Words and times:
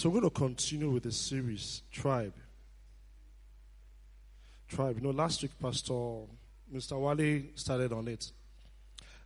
So 0.00 0.08
we're 0.08 0.22
going 0.22 0.30
to 0.30 0.38
continue 0.38 0.88
with 0.88 1.02
the 1.02 1.12
series, 1.12 1.82
Tribe. 1.92 2.32
Tribe. 4.66 4.96
You 4.96 5.02
know, 5.02 5.10
last 5.10 5.42
week, 5.42 5.50
Pastor 5.60 5.92
Mr. 6.74 6.98
Wale 6.98 7.42
started 7.54 7.92
on 7.92 8.08
it. 8.08 8.32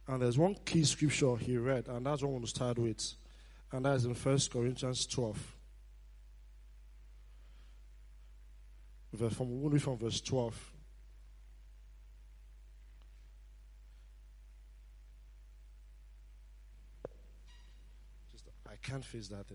And 0.09 0.21
there's 0.21 0.37
one 0.37 0.57
key 0.65 0.83
scripture 0.83 1.37
he 1.37 1.57
read, 1.57 1.87
and 1.87 2.05
that's 2.05 2.23
what 2.23 2.29
I 2.29 2.33
want 2.33 2.45
to 2.47 2.51
start 2.51 2.79
with. 2.79 3.15
And 3.71 3.85
that 3.85 3.95
is 3.95 4.05
in 4.05 4.17
1 4.17 4.39
Corinthians 4.51 5.07
12. 5.07 5.57
From, 9.31 9.65
only 9.65 9.79
from 9.79 9.97
verse 9.97 10.21
12. 10.21 10.73
Just, 18.33 18.49
I 18.69 18.75
can't 18.83 19.05
face 19.05 19.29
that. 19.29 19.47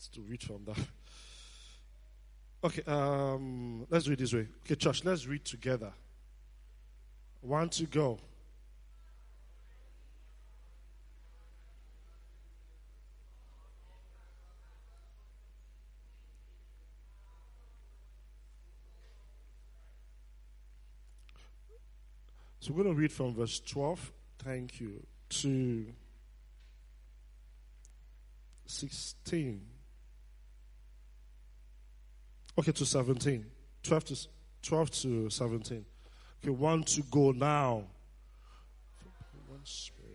It's 0.00 0.08
to 0.08 0.22
read 0.22 0.42
from 0.42 0.64
that. 0.64 0.78
Okay, 2.64 2.82
um, 2.86 3.86
let's 3.90 4.08
read 4.08 4.18
this 4.18 4.32
way. 4.32 4.46
Okay, 4.64 4.74
church, 4.74 5.04
let's 5.04 5.26
read 5.26 5.44
together. 5.44 5.92
One 7.42 7.68
to 7.68 7.84
go. 7.84 8.18
So 22.60 22.72
we're 22.72 22.84
going 22.84 22.94
to 22.94 23.00
read 23.02 23.12
from 23.12 23.34
verse 23.34 23.60
12, 23.60 24.12
thank 24.38 24.80
you, 24.80 25.06
to 25.28 25.84
16. 28.64 29.79
Okay, 32.58 32.72
to 32.72 32.84
17. 32.84 33.46
12 33.82 34.04
to, 34.04 34.16
12 34.62 34.90
to 34.90 35.30
17. 35.30 35.84
Okay, 36.42 36.50
one 36.50 36.82
to 36.82 37.02
go 37.02 37.32
now. 37.32 37.84
One 39.48 39.60
spirit. 39.64 40.10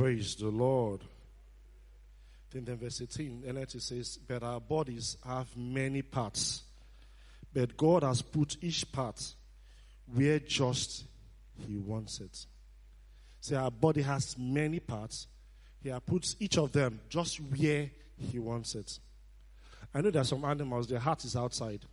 Praise 0.00 0.34
the 0.34 0.48
Lord. 0.48 1.02
Then, 2.50 2.64
then 2.64 2.78
verse 2.78 3.02
18, 3.02 3.42
NLT 3.46 3.82
says, 3.82 4.18
But 4.26 4.42
our 4.42 4.58
bodies 4.58 5.18
have 5.26 5.54
many 5.54 6.00
parts, 6.00 6.62
but 7.52 7.76
God 7.76 8.02
has 8.02 8.22
put 8.22 8.56
each 8.62 8.90
part 8.90 9.34
where 10.14 10.38
just 10.38 11.04
He 11.66 11.76
wants 11.76 12.20
it. 12.20 12.46
See, 13.42 13.54
our 13.54 13.70
body 13.70 14.00
has 14.00 14.38
many 14.38 14.80
parts. 14.80 15.26
He 15.82 15.90
has 15.90 16.00
put 16.00 16.34
each 16.40 16.56
of 16.56 16.72
them 16.72 17.00
just 17.10 17.36
where 17.36 17.90
He 18.16 18.38
wants 18.38 18.76
it. 18.76 18.98
I 19.94 20.00
know 20.00 20.10
there 20.10 20.22
are 20.22 20.24
some 20.24 20.46
animals, 20.46 20.88
their 20.88 20.98
heart 20.98 21.26
is 21.26 21.36
outside. 21.36 21.84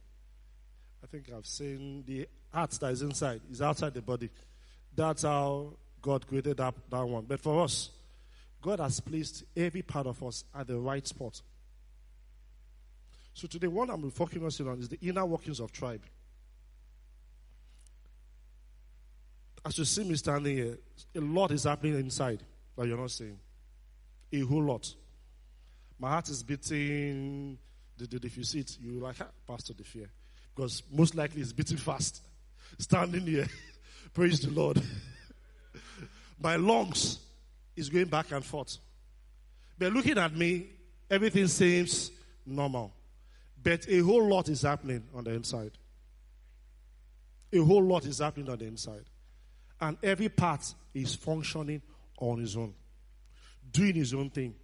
I 1.03 1.07
think 1.07 1.25
I've 1.35 1.45
seen 1.45 2.05
the 2.07 2.25
heart 2.53 2.71
that 2.71 2.93
is 2.93 3.01
inside 3.01 3.41
is 3.51 3.61
outside 3.61 3.93
the 3.93 4.01
body. 4.01 4.29
That's 4.95 5.23
how 5.23 5.73
God 6.01 6.25
created 6.25 6.55
that, 6.55 6.73
that 6.89 7.05
one. 7.05 7.25
But 7.27 7.41
for 7.41 7.63
us, 7.63 7.89
God 8.67 8.81
has 8.81 8.99
placed 8.99 9.45
every 9.55 9.81
part 9.81 10.07
of 10.07 10.21
us 10.21 10.43
at 10.53 10.67
the 10.67 10.77
right 10.77 11.07
spot. 11.07 11.41
So 13.33 13.47
today, 13.47 13.67
what 13.67 13.89
I'm 13.89 14.11
focusing 14.11 14.67
on 14.67 14.79
is 14.79 14.89
the 14.89 14.99
inner 15.01 15.25
workings 15.25 15.61
of 15.61 15.71
tribe. 15.71 16.01
As 19.65 19.77
you 19.77 19.85
see 19.85 20.03
me 20.03 20.15
standing 20.15 20.57
here, 20.57 20.77
a 21.15 21.21
lot 21.21 21.51
is 21.51 21.63
happening 21.63 21.97
inside 21.97 22.43
that 22.75 22.85
you're 22.85 22.97
not 22.97 23.11
seeing. 23.11 23.39
A 24.33 24.41
whole 24.41 24.63
lot. 24.63 24.93
My 25.97 26.09
heart 26.09 26.27
is 26.27 26.43
beating. 26.43 27.57
If 27.97 28.37
you 28.37 28.43
see 28.43 28.59
it, 28.59 28.77
you're 28.81 29.01
like, 29.01 29.15
ah, 29.21 29.27
Pastor, 29.47 29.75
the 29.75 29.85
fear. 29.85 30.09
Because 30.53 30.83
most 30.91 31.15
likely 31.15 31.39
it's 31.39 31.53
beating 31.53 31.77
fast. 31.77 32.21
Standing 32.79 33.27
here. 33.27 33.47
Praise 34.13 34.41
the 34.41 34.51
Lord. 34.51 34.81
My 36.41 36.57
lungs 36.57 37.19
is 37.77 37.89
going 37.89 38.07
back 38.07 38.31
and 38.31 38.43
forth. 38.43 38.77
But 39.77 39.93
looking 39.93 40.17
at 40.17 40.35
me, 40.35 40.67
everything 41.09 41.47
seems 41.47 42.11
normal. 42.45 42.93
But 43.61 43.87
a 43.89 43.99
whole 43.99 44.27
lot 44.27 44.49
is 44.49 44.63
happening 44.63 45.03
on 45.13 45.23
the 45.23 45.31
inside. 45.31 45.71
A 47.53 47.59
whole 47.59 47.83
lot 47.83 48.05
is 48.05 48.19
happening 48.19 48.49
on 48.49 48.57
the 48.57 48.65
inside. 48.65 49.05
And 49.79 49.97
every 50.01 50.29
part 50.29 50.73
is 50.93 51.15
functioning 51.15 51.81
on 52.19 52.41
its 52.41 52.55
own, 52.55 52.73
doing 53.71 53.97
its 53.97 54.13
own 54.13 54.29
thing. 54.31 54.55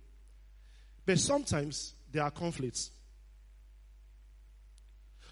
But 1.05 1.19
sometimes 1.19 1.93
there 2.11 2.23
are 2.23 2.31
conflicts. 2.31 2.91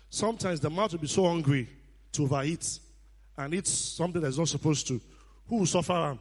Sometimes 0.10 0.60
the 0.60 0.70
mouth 0.70 0.92
will 0.92 1.00
be 1.00 1.08
so 1.08 1.28
hungry 1.28 1.68
to 2.12 2.24
overeat 2.24 2.80
and 3.38 3.54
eat 3.54 3.66
something 3.66 4.22
that's 4.22 4.38
not 4.38 4.50
supposed 4.50 4.88
to. 4.88 5.02
Who 5.48 5.58
will 5.58 5.66
suffer? 5.66 6.18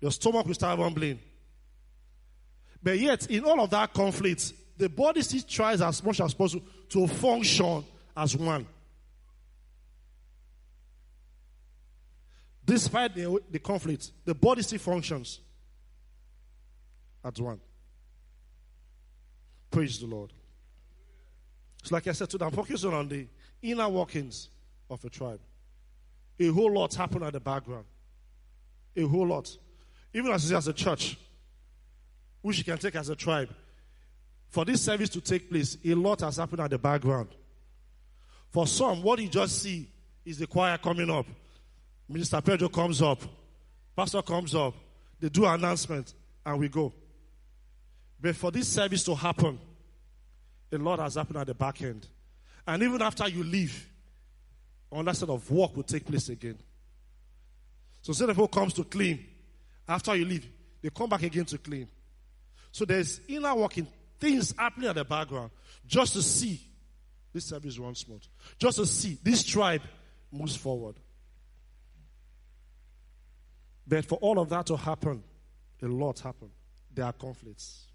Your 0.00 0.10
stomach 0.10 0.46
will 0.46 0.54
start 0.54 0.78
rumbling. 0.78 1.18
But 2.82 2.98
yet, 2.98 3.26
in 3.30 3.44
all 3.44 3.60
of 3.60 3.70
that 3.70 3.92
conflict, 3.92 4.52
the 4.76 4.88
body 4.88 5.22
still 5.22 5.42
tries 5.48 5.80
as 5.80 6.02
much 6.04 6.20
as 6.20 6.34
possible 6.34 6.66
to 6.90 7.06
function 7.06 7.84
as 8.16 8.36
one. 8.36 8.66
Despite 12.64 13.14
the, 13.14 13.40
the 13.50 13.58
conflict, 13.58 14.10
the 14.24 14.34
body 14.34 14.62
still 14.62 14.78
functions 14.78 15.40
as 17.24 17.40
one. 17.40 17.60
Praise 19.70 19.98
the 20.00 20.06
Lord. 20.06 20.32
So, 21.84 21.94
like 21.94 22.06
I 22.08 22.12
said 22.12 22.28
today, 22.28 22.44
I'm 22.44 22.52
focusing 22.52 22.92
on 22.92 23.08
the 23.08 23.26
inner 23.62 23.88
workings 23.88 24.48
of 24.90 25.04
a 25.04 25.08
tribe. 25.08 25.40
A 26.38 26.48
whole 26.48 26.72
lot 26.72 26.94
happened 26.94 27.24
at 27.24 27.32
the 27.32 27.40
background. 27.40 27.84
A 28.96 29.02
whole 29.02 29.26
lot. 29.26 29.56
Even 30.12 30.32
as, 30.32 30.50
as 30.52 30.68
a 30.68 30.72
church, 30.72 31.18
which 32.42 32.58
you 32.58 32.64
can 32.64 32.78
take 32.78 32.96
as 32.96 33.08
a 33.08 33.16
tribe. 33.16 33.48
For 34.48 34.64
this 34.64 34.80
service 34.80 35.08
to 35.10 35.20
take 35.20 35.50
place, 35.50 35.76
a 35.84 35.94
lot 35.94 36.20
has 36.20 36.36
happened 36.36 36.60
at 36.60 36.70
the 36.70 36.78
background. 36.78 37.28
For 38.50 38.66
some, 38.66 39.02
what 39.02 39.20
you 39.20 39.28
just 39.28 39.62
see 39.62 39.88
is 40.24 40.38
the 40.38 40.46
choir 40.46 40.78
coming 40.78 41.10
up. 41.10 41.26
Minister 42.08 42.40
Pedro 42.40 42.68
comes 42.68 43.02
up. 43.02 43.20
Pastor 43.96 44.22
comes 44.22 44.54
up. 44.54 44.74
They 45.20 45.28
do 45.28 45.44
announcement 45.46 46.14
and 46.44 46.58
we 46.58 46.68
go. 46.68 46.92
But 48.20 48.36
for 48.36 48.50
this 48.50 48.68
service 48.68 49.04
to 49.04 49.14
happen, 49.14 49.58
a 50.72 50.78
lot 50.78 50.98
has 50.98 51.14
happened 51.14 51.38
at 51.38 51.46
the 51.46 51.54
back 51.54 51.82
end. 51.82 52.06
And 52.66 52.82
even 52.82 53.02
after 53.02 53.28
you 53.28 53.44
leave, 53.44 53.88
that 55.04 55.16
sort 55.16 55.30
of 55.30 55.50
work 55.50 55.76
will 55.76 55.82
take 55.82 56.06
place 56.06 56.28
again. 56.28 56.58
So 58.02 58.10
instead 58.10 58.34
who 58.34 58.48
comes 58.48 58.72
to 58.74 58.84
clean, 58.84 59.24
after 59.88 60.14
you 60.14 60.24
leave, 60.24 60.48
they 60.82 60.90
come 60.90 61.08
back 61.08 61.22
again 61.22 61.44
to 61.46 61.58
clean. 61.58 61.88
So 62.72 62.84
there's 62.84 63.20
inner 63.28 63.54
working 63.54 63.86
things 64.18 64.54
happening 64.56 64.88
at 64.88 64.94
the 64.94 65.04
background 65.04 65.50
just 65.86 66.12
to 66.14 66.22
see 66.22 66.60
this 67.32 67.46
service 67.46 67.78
runs 67.78 67.98
smooth. 67.98 68.22
Just 68.58 68.78
to 68.78 68.86
see 68.86 69.18
this 69.22 69.44
tribe 69.44 69.82
moves 70.32 70.56
forward. 70.56 70.96
But 73.86 74.04
for 74.04 74.16
all 74.16 74.38
of 74.38 74.48
that 74.48 74.66
to 74.66 74.76
happen, 74.76 75.22
a 75.82 75.86
lot 75.86 76.20
happened. 76.20 76.50
There 76.94 77.04
are 77.04 77.12
conflicts. 77.12 77.86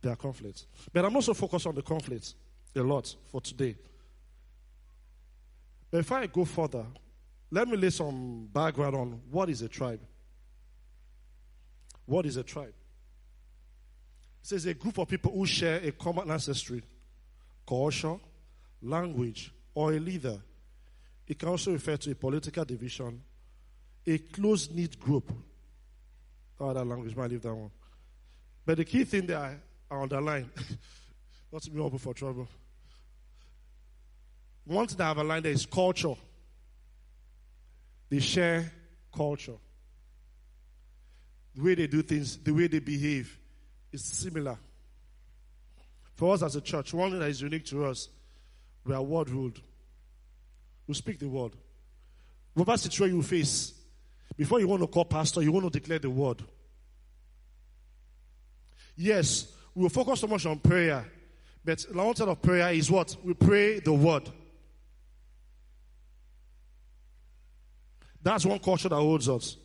There 0.00 0.12
are 0.12 0.16
conflicts. 0.16 0.66
But 0.92 1.04
I'm 1.04 1.14
also 1.14 1.34
focused 1.34 1.66
on 1.66 1.74
the 1.74 1.82
conflicts 1.82 2.34
a 2.74 2.82
lot 2.82 3.14
for 3.30 3.40
today. 3.40 3.76
But 5.90 5.98
if 6.00 6.10
I 6.10 6.26
go 6.26 6.44
further, 6.44 6.86
let 7.50 7.68
me 7.68 7.76
lay 7.76 7.90
some 7.90 8.48
background 8.50 8.96
on 8.96 9.20
what 9.30 9.50
is 9.50 9.60
a 9.60 9.68
tribe. 9.68 10.00
What 12.06 12.24
is 12.24 12.36
a 12.36 12.42
tribe? 12.42 12.74
It 14.42 14.46
says 14.48 14.66
a 14.66 14.74
group 14.74 14.98
of 14.98 15.06
people 15.06 15.30
who 15.32 15.46
share 15.46 15.80
a 15.84 15.92
common 15.92 16.30
ancestry, 16.30 16.82
culture, 17.68 18.16
language, 18.80 19.52
or 19.74 19.92
a 19.92 20.00
leader. 20.00 20.40
It 21.28 21.38
can 21.38 21.48
also 21.48 21.72
refer 21.72 21.96
to 21.98 22.10
a 22.10 22.14
political 22.14 22.64
division, 22.64 23.22
a 24.06 24.18
close 24.18 24.70
knit 24.70 24.98
group. 24.98 25.30
Oh, 26.58 26.72
that 26.72 26.84
language, 26.84 27.14
might 27.14 27.30
leave 27.30 27.42
that 27.42 27.54
one. 27.54 27.70
But 28.64 28.78
the 28.78 28.84
key 28.84 29.04
thing 29.04 29.26
that 29.26 29.36
I, 29.36 29.56
I 29.90 30.02
underline, 30.02 30.50
not 31.52 31.62
to 31.62 31.70
be 31.70 31.80
open 31.80 31.98
for 31.98 32.14
trouble. 32.14 32.48
One 34.64 34.86
thing 34.86 34.98
that 34.98 35.10
I've 35.10 35.18
aligned 35.18 35.44
there 35.44 35.52
is 35.52 35.66
culture. 35.66 36.14
They 38.08 38.20
share 38.20 38.70
culture. 39.14 39.56
The 41.54 41.62
way 41.62 41.74
they 41.74 41.86
do 41.86 42.02
things, 42.02 42.36
the 42.38 42.52
way 42.52 42.66
they 42.66 42.78
behave 42.78 43.38
is 43.90 44.04
similar. 44.04 44.58
For 46.14 46.34
us 46.34 46.42
as 46.42 46.56
a 46.56 46.60
church, 46.60 46.94
one 46.94 47.10
thing 47.10 47.20
that 47.20 47.28
is 47.28 47.42
unique 47.42 47.66
to 47.66 47.84
us, 47.86 48.08
we 48.84 48.94
are 48.94 49.02
word 49.02 49.28
ruled. 49.30 49.60
We 50.86 50.94
speak 50.94 51.18
the 51.18 51.28
word. 51.28 51.52
Whatever 52.54 52.76
situation 52.78 53.16
you 53.16 53.22
face, 53.22 53.72
before 54.36 54.60
you 54.60 54.68
want 54.68 54.82
to 54.82 54.86
call 54.86 55.04
pastor, 55.04 55.42
you 55.42 55.52
want 55.52 55.72
to 55.72 55.78
declare 55.80 55.98
the 55.98 56.10
word. 56.10 56.42
Yes, 58.96 59.52
we 59.74 59.82
will 59.82 59.90
focus 59.90 60.20
so 60.20 60.26
much 60.26 60.44
on 60.46 60.58
prayer, 60.58 61.04
but 61.64 61.78
the 61.78 62.12
term 62.14 62.28
of 62.28 62.42
prayer 62.42 62.72
is 62.72 62.90
what? 62.90 63.16
We 63.24 63.34
pray 63.34 63.80
the 63.80 63.92
word. 63.92 64.28
That's 68.22 68.46
one 68.46 68.58
culture 68.58 68.88
that 68.88 68.96
holds 68.96 69.28
us. 69.28 69.56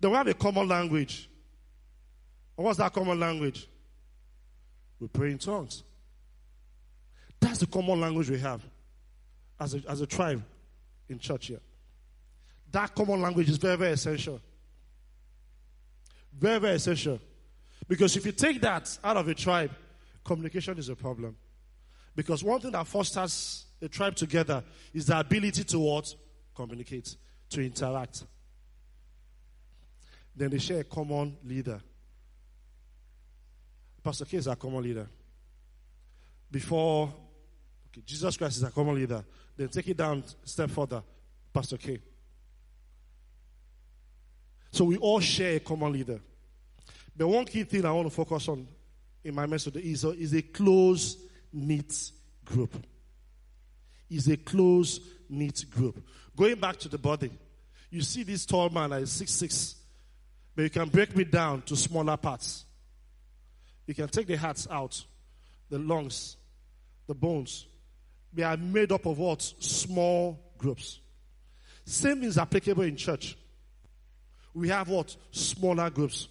Then 0.00 0.10
we 0.10 0.16
have 0.16 0.26
a 0.26 0.34
common 0.34 0.68
language. 0.68 1.28
What's 2.56 2.78
that 2.78 2.92
common 2.92 3.18
language? 3.18 3.68
We 5.00 5.08
pray 5.08 5.30
in 5.30 5.38
tongues. 5.38 5.82
That's 7.40 7.58
the 7.58 7.66
common 7.66 8.00
language 8.00 8.30
we 8.30 8.38
have 8.40 8.62
as 9.60 9.74
a, 9.74 9.82
as 9.88 10.00
a 10.00 10.06
tribe 10.06 10.42
in 11.08 11.18
church 11.18 11.46
here. 11.46 11.60
That 12.70 12.94
common 12.94 13.20
language 13.20 13.48
is 13.48 13.56
very, 13.56 13.76
very 13.76 13.92
essential. 13.92 14.40
Very, 16.38 16.58
very 16.58 16.74
essential. 16.74 17.20
Because 17.86 18.16
if 18.16 18.26
you 18.26 18.32
take 18.32 18.60
that 18.62 18.98
out 19.04 19.16
of 19.16 19.28
a 19.28 19.34
tribe, 19.34 19.70
communication 20.24 20.78
is 20.78 20.88
a 20.88 20.96
problem. 20.96 21.36
Because 22.16 22.42
one 22.42 22.60
thing 22.60 22.72
that 22.72 22.86
fosters 22.86 23.66
a 23.82 23.88
tribe 23.88 24.14
together 24.14 24.64
is 24.92 25.06
the 25.06 25.18
ability 25.18 25.64
to 25.64 25.78
what? 25.78 26.14
Communicate, 26.54 27.16
to 27.54 27.64
interact. 27.64 28.24
Then 30.36 30.50
they 30.50 30.58
share 30.58 30.80
a 30.80 30.84
common 30.84 31.36
leader. 31.44 31.80
Pastor 34.02 34.24
K 34.24 34.36
is 34.36 34.48
our 34.48 34.56
common 34.56 34.82
leader. 34.82 35.08
Before, 36.50 37.12
okay, 37.88 38.02
Jesus 38.04 38.36
Christ 38.36 38.56
is 38.56 38.64
our 38.64 38.70
common 38.70 38.96
leader. 38.96 39.24
Then 39.56 39.68
take 39.68 39.88
it 39.88 39.96
down 39.96 40.24
step 40.44 40.70
further, 40.70 41.02
Pastor 41.52 41.76
K. 41.76 42.00
So 44.72 44.84
we 44.84 44.96
all 44.96 45.20
share 45.20 45.56
a 45.56 45.60
common 45.60 45.92
leader. 45.92 46.20
But 47.16 47.28
one 47.28 47.44
key 47.44 47.62
thing 47.62 47.84
I 47.84 47.92
want 47.92 48.08
to 48.08 48.14
focus 48.14 48.48
on 48.48 48.66
in 49.22 49.34
my 49.34 49.46
message 49.46 49.76
is 49.76 50.04
a, 50.04 50.10
is 50.10 50.34
a 50.34 50.42
close 50.42 51.16
knit 51.52 52.10
group. 52.44 52.74
Is 54.10 54.28
a 54.28 54.36
close 54.36 54.98
knit 55.28 55.64
group. 55.70 56.04
Going 56.36 56.56
back 56.56 56.76
to 56.78 56.88
the 56.88 56.98
body, 56.98 57.30
you 57.94 58.02
see 58.02 58.24
this 58.24 58.44
tall 58.44 58.68
man 58.70 58.90
that 58.90 59.02
is 59.02 59.12
six 59.12 59.30
six, 59.30 59.76
but 60.56 60.62
you 60.62 60.70
can 60.70 60.88
break 60.88 61.14
me 61.14 61.22
down 61.22 61.62
to 61.62 61.76
smaller 61.76 62.16
parts. 62.16 62.64
You 63.86 63.94
can 63.94 64.08
take 64.08 64.26
the 64.26 64.34
hearts 64.34 64.66
out, 64.68 65.04
the 65.70 65.78
lungs, 65.78 66.36
the 67.06 67.14
bones. 67.14 67.66
They 68.32 68.42
are 68.42 68.56
made 68.56 68.90
up 68.90 69.06
of 69.06 69.16
what? 69.18 69.42
Small 69.60 70.40
groups. 70.58 70.98
Same 71.84 72.24
is 72.24 72.36
applicable 72.36 72.82
in 72.82 72.96
church. 72.96 73.38
We 74.52 74.70
have 74.70 74.88
what? 74.88 75.14
Smaller 75.30 75.88
groups 75.88 76.26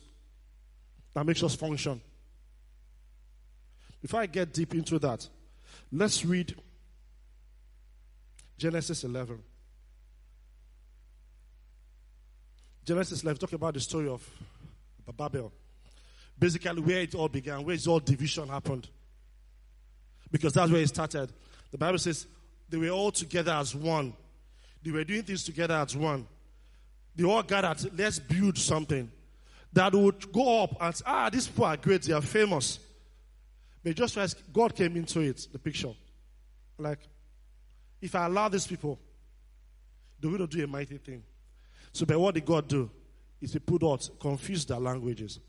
that 1.13 1.25
makes 1.25 1.43
us 1.43 1.55
function. 1.55 2.01
Before 4.01 4.19
I 4.19 4.25
get 4.25 4.51
deep 4.51 4.73
into 4.73 4.99
that, 4.99 5.29
let's 5.93 6.25
read 6.25 6.55
Genesis 8.57 9.05
11. 9.05 9.39
Genesis 12.85 13.23
11, 13.23 13.39
talk 13.39 13.53
about 13.53 13.73
the 13.73 13.79
story 13.79 14.09
of 14.09 14.27
Babel. 15.17 15.51
Basically, 16.37 16.81
where 16.81 17.01
it 17.01 17.15
all 17.15 17.29
began, 17.29 17.63
where 17.63 17.75
it 17.75 17.87
all 17.87 17.99
division 17.99 18.49
happened. 18.49 18.89
Because 20.31 20.53
that's 20.53 20.71
where 20.71 20.81
it 20.81 20.87
started. 20.87 21.31
The 21.71 21.77
Bible 21.77 21.99
says 21.99 22.25
they 22.69 22.77
were 22.77 22.89
all 22.89 23.11
together 23.11 23.51
as 23.51 23.75
one. 23.75 24.13
They 24.81 24.91
were 24.91 25.03
doing 25.03 25.23
things 25.23 25.43
together 25.43 25.75
as 25.75 25.95
one. 25.95 26.27
They 27.15 27.23
all 27.23 27.43
gathered, 27.43 27.97
let's 27.97 28.19
build 28.19 28.57
something 28.57 29.09
that 29.71 29.93
would 29.93 30.31
go 30.31 30.63
up 30.63 30.75
and 30.81 31.01
ah, 31.05 31.29
these 31.29 31.47
people 31.47 31.65
are 31.65 31.77
great, 31.77 32.01
they 32.03 32.13
are 32.13 32.21
famous. 32.21 32.79
But 33.83 33.95
just 33.95 34.17
as 34.17 34.33
God 34.33 34.75
came 34.75 34.95
into 34.95 35.19
it, 35.19 35.47
the 35.51 35.59
picture. 35.59 35.93
Like, 36.77 36.99
if 38.01 38.15
I 38.15 38.25
allow 38.25 38.49
these 38.49 38.67
people, 38.67 38.99
they 40.19 40.27
will 40.27 40.47
do 40.47 40.63
a 40.63 40.67
mighty 40.67 40.97
thing. 40.97 41.23
So, 41.93 42.05
but 42.05 42.19
what 42.19 42.33
did 42.35 42.45
God 42.45 42.67
do? 42.67 42.89
Is 43.39 43.53
He 43.53 43.59
put 43.59 43.83
out, 43.83 44.09
confused 44.19 44.67
their 44.67 44.79
languages. 44.79 45.39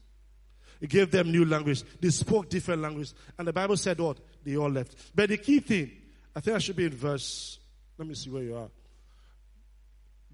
He 0.81 0.87
gave 0.87 1.11
them 1.11 1.33
new 1.33 1.45
language. 1.45 1.83
They 2.01 2.11
spoke 2.11 2.51
different 2.51 2.83
languages. 2.83 3.15
And 3.39 3.49
the 3.49 3.53
Bible 3.53 3.77
said 3.77 3.99
what? 3.99 4.19
They 4.45 4.57
all 4.57 4.71
left. 4.71 4.95
But 5.15 5.31
the 5.31 5.39
key 5.39 5.61
thing, 5.61 5.91
I 6.37 6.41
think 6.41 6.57
I 6.57 6.59
should 6.59 6.77
be 6.77 6.85
in 6.85 6.95
verse, 6.95 7.59
let 7.97 8.07
me 8.07 8.15
see 8.15 8.29
where 8.29 8.43
you 8.43 8.57
are. 8.57 8.69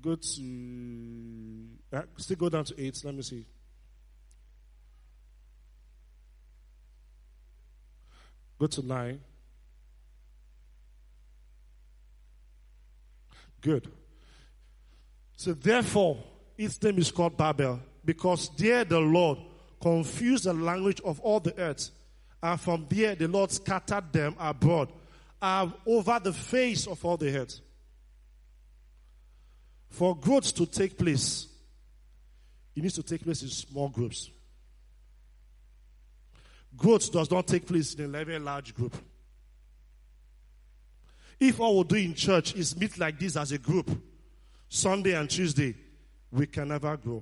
Go 0.03 0.17
to, 0.17 1.69
uh, 1.93 2.03
still 2.17 2.37
go 2.37 2.49
down 2.49 2.65
to 2.65 2.83
8. 2.83 3.05
Let 3.05 3.15
me 3.15 3.23
see. 3.23 3.47
Go 8.59 8.67
to 8.67 8.87
9. 8.87 9.21
Good. 13.61 13.91
So 15.41 15.55
therefore, 15.55 16.19
its 16.59 16.83
name 16.83 16.99
is 16.99 17.11
called 17.11 17.39
Babel, 17.39 17.81
because 18.05 18.51
there 18.59 18.85
the 18.85 19.01
Lord 19.01 19.39
confused 19.81 20.45
the 20.45 20.53
language 20.53 21.01
of 21.01 21.19
all 21.21 21.41
the 21.41 21.59
earth. 21.59 21.89
And 22.43 22.61
from 22.61 22.87
there 22.91 23.15
the 23.15 23.27
Lord 23.27 23.51
scattered 23.51 24.13
them 24.13 24.37
abroad 24.39 24.93
uh, 25.41 25.71
over 25.87 26.21
the 26.23 26.35
face 26.35 26.87
of 26.87 27.03
all 27.07 27.17
the 27.17 27.39
earth. 27.39 27.59
For 29.89 30.15
growth 30.15 30.55
to 30.57 30.67
take 30.67 30.99
place, 30.99 31.49
it 32.77 32.83
needs 32.83 32.97
to 32.97 33.03
take 33.03 33.25
place 33.25 33.41
in 33.41 33.49
small 33.49 33.89
groups. 33.89 34.29
Growth 36.77 37.11
does 37.11 37.31
not 37.31 37.47
take 37.47 37.67
place 37.67 37.95
in 37.95 38.15
a 38.15 38.25
very 38.25 38.39
large 38.39 38.75
group. 38.75 38.95
If 41.41 41.59
all 41.61 41.79
we 41.79 41.85
do 41.85 41.97
in 41.97 42.13
church 42.13 42.55
is 42.55 42.79
meet 42.79 42.99
like 42.99 43.19
this 43.19 43.39
as 43.39 43.53
a 43.53 43.59
group, 43.59 43.91
Sunday 44.71 45.15
and 45.15 45.29
Tuesday, 45.29 45.75
we 46.31 46.47
can 46.47 46.69
never 46.69 46.97
grow. 46.97 47.21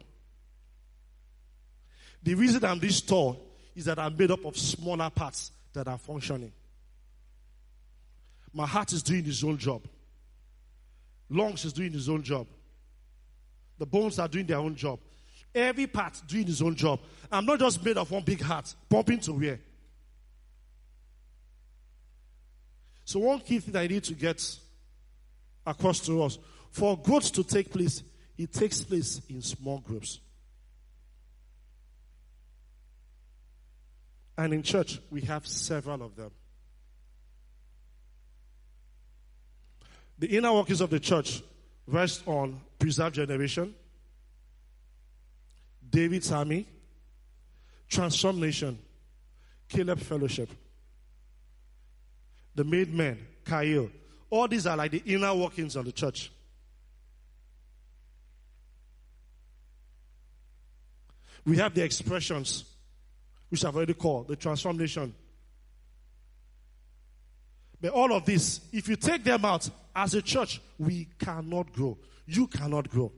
The 2.23 2.35
reason 2.35 2.63
I'm 2.63 2.79
this 2.79 3.01
tall 3.01 3.41
is 3.75 3.87
that 3.87 3.99
I'm 3.99 4.15
made 4.17 4.31
up 4.31 4.45
of 4.45 4.57
smaller 4.57 5.09
parts 5.09 5.51
that 5.73 5.89
are 5.89 5.97
functioning. 5.97 6.53
My 8.53 8.67
heart 8.67 8.93
is 8.93 9.03
doing 9.03 9.27
its 9.27 9.43
own 9.43 9.57
job. 9.57 9.83
Lungs 11.31 11.65
is 11.65 11.73
doing 11.73 11.95
its 11.95 12.09
own 12.09 12.23
job. 12.23 12.47
The 13.79 13.87
bones 13.87 14.19
are 14.19 14.29
doing 14.29 14.47
their 14.47 14.59
own 14.59 14.75
job. 14.75 14.99
Every 15.55 15.87
part 15.87 16.21
doing 16.27 16.49
its 16.49 16.61
own 16.61 16.75
job. 16.75 17.01
I'm 17.33 17.47
not 17.47 17.61
just 17.61 17.83
made 17.83 17.97
of 17.97 18.11
one 18.11 18.25
big 18.25 18.43
heart, 18.43 18.75
pumping 18.91 19.21
to 19.21 19.33
where. 19.33 19.61
So, 23.07 23.21
one 23.21 23.41
key 23.41 23.59
thing 23.61 23.75
I 23.75 23.87
need 23.87 24.05
to 24.05 24.13
get 24.13 24.59
across 25.67 26.01
to 26.01 26.23
us 26.25 26.39
for 26.71 26.97
growth 26.97 27.33
to 27.33 27.45
take 27.45 27.73
place, 27.73 28.03
it 28.37 28.53
takes 28.53 28.83
place 28.83 29.21
in 29.29 29.43
small 29.43 29.79
groups. 29.79 30.21
And 34.37 34.55
in 34.55 34.63
church, 34.63 35.01
we 35.11 35.23
have 35.23 35.47
several 35.47 36.03
of 36.03 36.15
them. 36.15 36.31
The 40.19 40.29
inner 40.37 40.53
workings 40.53 40.81
of 40.81 40.91
the 40.91 41.01
church 41.01 41.43
rest 41.87 42.23
on 42.27 42.61
preserved 42.79 43.17
generation, 43.17 43.75
David's 45.91 46.31
army, 46.31 46.67
transformation, 47.89 48.79
Caleb 49.69 50.01
fellowship, 50.01 50.51
the 52.55 52.65
made 52.65 52.93
men, 52.93 53.19
Kyle. 53.45 53.89
All 54.31 54.47
these 54.47 54.67
are 54.67 54.77
like 54.77 54.91
the 54.93 55.03
inner 55.07 55.35
workings 55.35 55.75
of 55.77 55.85
the 55.85 55.93
church. 55.93 56.31
We 61.49 61.57
have 61.57 61.73
the 61.73 61.83
expressions, 61.83 62.65
which 63.49 63.65
I've 63.65 63.75
already 63.75 63.95
called 63.95 64.29
the 64.29 64.37
transformation. 64.37 65.15
But 67.81 67.93
all 67.93 68.13
of 68.13 68.27
this, 68.27 68.61
if 68.71 68.87
you 68.87 68.97
take 68.97 69.25
them 69.25 69.47
out 69.47 69.71
as 69.97 70.13
a 70.13 70.21
church, 70.21 70.61
we 70.79 71.09
cannot 71.19 71.73
grow. 71.73 71.97
You 72.27 72.49
cannot 72.49 72.91
grow. 72.91 73.11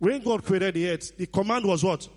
When 0.00 0.20
God 0.22 0.44
created 0.44 0.74
the 0.74 0.90
earth, 0.90 1.16
the 1.16 1.26
command 1.26 1.66
was 1.66 1.84
what? 1.84 2.08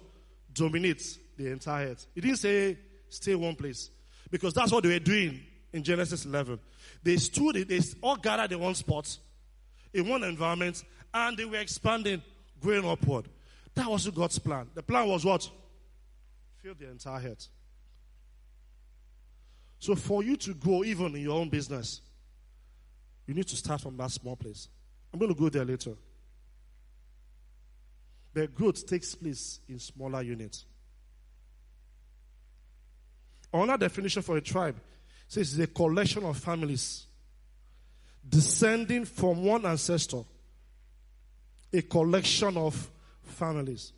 Dominate 0.51 1.19
the 1.37 1.51
entire 1.51 1.89
earth. 1.89 2.07
He 2.15 2.21
didn't 2.21 2.37
say 2.37 2.75
stay 3.07 3.35
one 3.35 3.55
place. 3.55 3.91
Because 4.31 4.55
that's 4.55 4.71
what 4.71 4.81
they 4.81 4.89
were 4.89 4.99
doing 4.99 5.41
in 5.71 5.83
Genesis 5.83 6.25
11. 6.25 6.59
They 7.03 7.17
stood, 7.17 7.67
they 7.67 7.81
all 8.01 8.15
gathered 8.15 8.51
in 8.51 8.59
one 8.59 8.73
spot, 8.73 9.15
in 9.93 10.07
one 10.07 10.23
environment, 10.23 10.83
and 11.13 11.37
they 11.37 11.45
were 11.45 11.57
expanding, 11.57 12.23
going 12.61 12.85
upward. 12.85 13.27
That 13.73 13.89
wasn't 13.89 14.15
God's 14.15 14.39
plan. 14.39 14.69
The 14.73 14.83
plan 14.83 15.07
was 15.07 15.25
what? 15.25 15.49
Fill 16.61 16.75
the 16.75 16.89
entire 16.89 17.29
earth. 17.29 17.47
So 19.79 19.95
for 19.95 20.23
you 20.23 20.35
to 20.37 20.53
grow 20.53 20.83
even 20.83 21.15
in 21.15 21.21
your 21.21 21.39
own 21.39 21.49
business, 21.49 22.01
you 23.25 23.33
need 23.33 23.47
to 23.47 23.55
start 23.55 23.81
from 23.81 23.97
that 23.97 24.11
small 24.11 24.35
place. 24.35 24.67
I'm 25.11 25.19
going 25.19 25.33
to 25.33 25.39
go 25.39 25.49
there 25.49 25.65
later. 25.65 25.93
But 28.33 28.53
growth 28.53 28.85
takes 28.85 29.15
place 29.15 29.59
in 29.67 29.79
smaller 29.79 30.21
units. 30.21 30.65
Another 33.53 33.85
definition 33.85 34.21
for 34.21 34.37
a 34.37 34.41
tribe 34.41 34.75
says 35.27 35.57
it's 35.57 35.69
a 35.69 35.73
collection 35.73 36.23
of 36.23 36.37
families 36.37 37.05
descending 38.27 39.05
from 39.05 39.43
one 39.43 39.65
ancestor. 39.65 40.23
A 41.73 41.81
collection 41.81 42.57
of 42.57 42.89
families. 43.23 43.93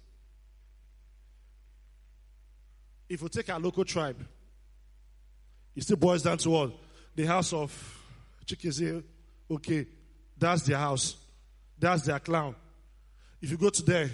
If 3.10 3.22
we 3.22 3.30
take 3.30 3.50
our 3.50 3.60
local 3.60 3.86
tribe, 3.86 4.18
it 5.76 5.84
still 5.84 5.98
boils 5.98 6.24
down 6.24 6.38
to 6.40 6.50
what? 6.50 6.72
The 7.16 7.26
house 7.26 7.54
of 7.54 7.72
Chikizie, 8.46 9.04
okay, 9.50 9.88
that's 10.38 10.64
their 10.64 10.78
house. 10.78 11.16
That's 11.80 12.04
their 12.04 12.20
clown. 12.20 12.56
If 13.42 13.52
you 13.52 13.58
go 13.58 13.70
to 13.70 13.84
there, 13.84 14.10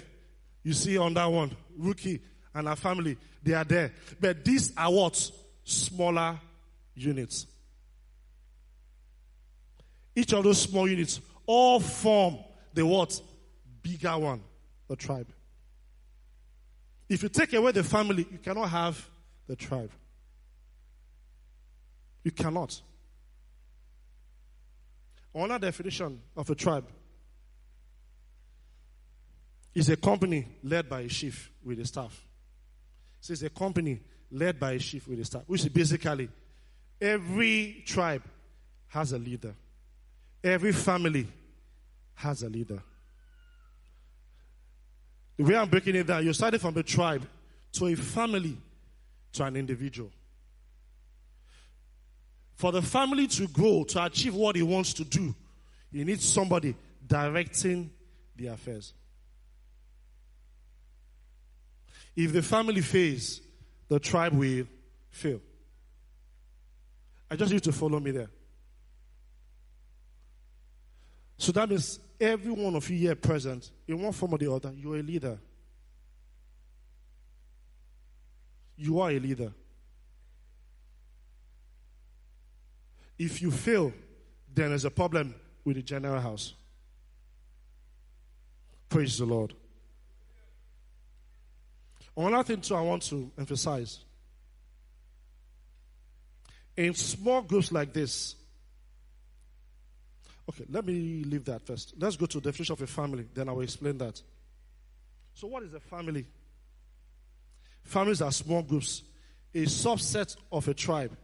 you 0.62 0.72
see 0.72 0.98
on 0.98 1.14
that 1.14 1.26
one, 1.26 1.56
Rookie 1.76 2.20
and 2.54 2.66
her 2.66 2.76
family, 2.76 3.16
they 3.42 3.54
are 3.54 3.64
there. 3.64 3.92
But 4.20 4.44
these 4.44 4.72
are 4.76 4.90
what? 4.90 5.30
Smaller 5.64 6.38
units. 6.94 7.46
Each 10.14 10.32
of 10.32 10.44
those 10.44 10.60
small 10.60 10.88
units 10.88 11.20
all 11.46 11.80
form 11.80 12.38
the 12.74 12.84
what? 12.84 13.20
Bigger 13.82 14.18
one, 14.18 14.42
the 14.88 14.96
tribe. 14.96 15.28
If 17.08 17.22
you 17.22 17.28
take 17.28 17.52
away 17.54 17.72
the 17.72 17.82
family, 17.82 18.26
you 18.30 18.38
cannot 18.38 18.68
have 18.68 19.08
the 19.46 19.56
tribe. 19.56 19.90
You 22.22 22.30
cannot. 22.30 22.80
Another 25.34 25.66
definition 25.66 26.20
of 26.36 26.50
a 26.50 26.54
tribe 26.54 26.86
is 29.74 29.88
a 29.88 29.96
company 29.96 30.46
led 30.62 30.88
by 30.88 31.02
a 31.02 31.08
chief 31.08 31.50
with 31.64 31.80
a 31.80 31.84
staff. 31.84 32.24
So 33.20 33.32
it's 33.32 33.42
a 33.42 33.50
company 33.50 34.00
led 34.30 34.58
by 34.58 34.72
a 34.72 34.78
chief 34.78 35.06
with 35.06 35.20
a 35.20 35.24
staff, 35.24 35.42
which 35.46 35.62
is 35.62 35.68
basically 35.68 36.28
every 37.00 37.82
tribe 37.86 38.22
has 38.88 39.12
a 39.12 39.18
leader, 39.18 39.54
every 40.42 40.72
family 40.72 41.26
has 42.14 42.42
a 42.42 42.48
leader. 42.48 42.82
The 45.40 45.46
way 45.46 45.56
I'm 45.56 45.70
breaking 45.70 45.96
it 45.96 46.06
down, 46.06 46.22
you 46.22 46.34
started 46.34 46.60
from 46.60 46.76
a 46.76 46.82
tribe 46.82 47.26
to 47.72 47.86
a 47.86 47.94
family 47.96 48.58
to 49.32 49.44
an 49.44 49.56
individual. 49.56 50.10
For 52.56 52.72
the 52.72 52.82
family 52.82 53.26
to 53.26 53.48
grow, 53.48 53.84
to 53.84 54.04
achieve 54.04 54.34
what 54.34 54.54
he 54.54 54.62
wants 54.62 54.92
to 54.92 55.04
do, 55.04 55.34
he 55.90 56.04
needs 56.04 56.28
somebody 56.28 56.76
directing 57.06 57.90
the 58.36 58.48
affairs. 58.48 58.92
If 62.14 62.34
the 62.34 62.42
family 62.42 62.82
fails, 62.82 63.40
the 63.88 63.98
tribe 63.98 64.34
will 64.34 64.66
fail. 65.08 65.40
I 67.30 67.36
just 67.36 67.50
need 67.50 67.64
you 67.64 67.72
to 67.72 67.78
follow 67.78 67.98
me 67.98 68.10
there. 68.10 68.28
So 71.40 71.52
that 71.52 71.70
means 71.70 71.98
every 72.20 72.52
one 72.52 72.76
of 72.76 72.90
you 72.90 72.98
here 72.98 73.14
present, 73.14 73.70
in 73.88 74.02
one 74.02 74.12
form 74.12 74.34
or 74.34 74.38
the 74.38 74.52
other, 74.52 74.74
you're 74.76 74.98
a 74.98 75.02
leader. 75.02 75.38
You 78.76 79.00
are 79.00 79.10
a 79.10 79.18
leader. 79.18 79.50
If 83.18 83.40
you 83.40 83.50
fail, 83.50 83.90
then 84.54 84.68
there's 84.68 84.84
a 84.84 84.90
problem 84.90 85.34
with 85.64 85.76
the 85.76 85.82
general 85.82 86.20
house. 86.20 86.52
Praise 88.90 89.16
the 89.16 89.24
Lord. 89.24 89.54
Another 92.14 92.44
thing, 92.44 92.60
too, 92.60 92.74
I 92.74 92.82
want 92.82 93.02
to 93.04 93.30
emphasize. 93.38 94.00
In 96.76 96.92
small 96.92 97.40
groups 97.40 97.72
like 97.72 97.94
this, 97.94 98.36
okay, 100.50 100.64
let 100.70 100.84
me 100.84 101.24
leave 101.24 101.44
that 101.46 101.62
first. 101.66 101.94
Let's 101.98 102.16
go 102.16 102.26
to 102.26 102.40
the 102.40 102.50
definition 102.50 102.74
of 102.74 102.82
a 102.82 102.86
family, 102.86 103.26
then 103.32 103.48
I 103.48 103.52
will 103.52 103.62
explain 103.62 103.98
that. 103.98 104.20
So, 105.34 105.46
what 105.46 105.62
is 105.62 105.74
a 105.74 105.80
family? 105.80 106.26
Families 107.82 108.20
are 108.20 108.30
small 108.30 108.62
groups, 108.62 109.02
a 109.54 109.62
subset 109.62 110.36
of 110.52 110.68
a 110.68 110.74
tribe 110.74 111.16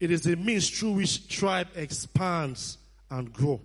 it 0.00 0.10
is 0.10 0.22
the 0.22 0.36
means 0.36 0.68
through 0.68 0.92
which 0.92 1.28
tribe 1.28 1.68
expands 1.74 2.78
and 3.10 3.32
grow. 3.32 3.60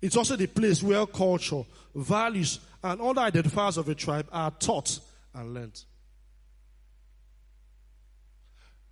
It's 0.00 0.16
also 0.16 0.36
the 0.36 0.46
place 0.46 0.82
where 0.82 1.06
culture, 1.06 1.64
values, 1.94 2.60
and 2.82 3.00
other 3.00 3.22
identifiers 3.22 3.76
of 3.76 3.88
a 3.88 3.94
tribe 3.94 4.28
are 4.30 4.50
taught 4.52 5.00
and 5.34 5.54
learned. 5.54 5.82